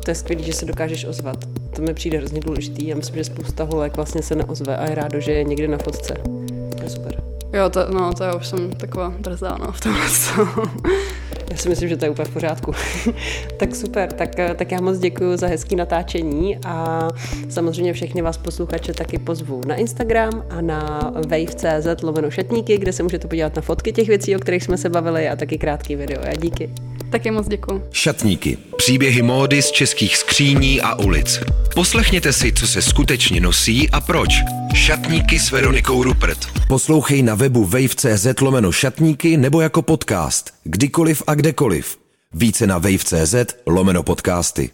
To 0.05 0.11
je 0.11 0.15
skvělé, 0.15 0.43
že 0.43 0.53
se 0.53 0.65
dokážeš 0.65 1.05
ozvat. 1.05 1.37
To 1.75 1.81
mi 1.81 1.93
přijde 1.93 2.17
hrozně 2.17 2.39
důležitý. 2.39 2.87
Já 2.87 2.95
myslím, 2.95 3.15
že 3.15 3.23
spousta 3.23 3.63
holek 3.63 3.95
vlastně 3.95 4.23
se 4.23 4.35
neozve 4.35 4.77
a 4.77 4.89
je 4.89 4.95
rádo, 4.95 5.19
že 5.19 5.31
je 5.31 5.43
někde 5.43 5.67
na 5.67 5.77
fotce. 5.77 6.13
To 6.77 6.83
je 6.83 6.89
super. 6.89 7.28
Jo, 7.53 7.69
to, 7.69 7.79
no, 7.91 8.13
to 8.13 8.23
já 8.23 8.35
už 8.35 8.47
jsem 8.47 8.71
taková 8.71 9.13
drzá, 9.19 9.57
no, 9.59 9.71
v 9.71 9.81
tomhle. 9.81 10.05
Já 11.51 11.57
si 11.57 11.69
myslím, 11.69 11.89
že 11.89 11.97
to 11.97 12.05
je 12.05 12.11
úplně 12.11 12.25
v 12.25 12.33
pořádku. 12.33 12.71
tak 13.57 13.75
super, 13.75 14.11
tak, 14.11 14.29
tak 14.55 14.71
já 14.71 14.81
moc 14.81 14.99
děkuji 14.99 15.37
za 15.37 15.47
hezký 15.47 15.75
natáčení 15.75 16.57
a 16.65 17.07
samozřejmě 17.49 17.93
všechny 17.93 18.21
vás 18.21 18.37
posluchače 18.37 18.93
taky 18.93 19.17
pozvu 19.17 19.61
na 19.67 19.75
Instagram 19.75 20.43
a 20.49 20.61
na 20.61 21.11
wave.cz 21.13 22.03
loveno 22.03 22.31
šatníky, 22.31 22.77
kde 22.77 22.93
se 22.93 23.03
můžete 23.03 23.27
podívat 23.27 23.55
na 23.55 23.61
fotky 23.61 23.91
těch 23.91 24.07
věcí, 24.07 24.35
o 24.35 24.39
kterých 24.39 24.63
jsme 24.63 24.77
se 24.77 24.89
bavili 24.89 25.29
a 25.29 25.35
taky 25.35 25.57
krátký 25.57 25.95
video. 25.95 26.21
A 26.21 26.35
díky. 26.35 26.69
Taky 27.11 27.31
moc 27.31 27.47
děkuji. 27.47 27.81
Šatníky. 27.91 28.57
Příběhy 28.77 29.21
módy 29.21 29.61
z 29.61 29.71
českých 29.71 30.17
skříní 30.17 30.81
a 30.81 30.95
ulic. 30.95 31.39
Poslechněte 31.75 32.33
si, 32.33 32.53
co 32.53 32.67
se 32.67 32.81
skutečně 32.81 33.41
nosí 33.41 33.89
a 33.89 34.01
proč. 34.01 34.29
Šatníky 34.73 35.39
s 35.39 35.51
Veronikou 35.51 36.03
Rupert. 36.03 36.39
Poslouchej 36.67 37.23
na 37.23 37.35
webu 37.35 37.65
wave.cz 37.65 38.41
lomeno 38.41 38.71
šatníky 38.71 39.37
nebo 39.37 39.61
jako 39.61 39.81
podcast. 39.81 40.53
Kdykoliv 40.63 41.23
a 41.27 41.33
kdekoliv. 41.33 41.97
Více 42.33 42.67
na 42.67 42.77
wave.cz 42.77 43.35
lomeno 43.65 44.03
podcasty. 44.03 44.69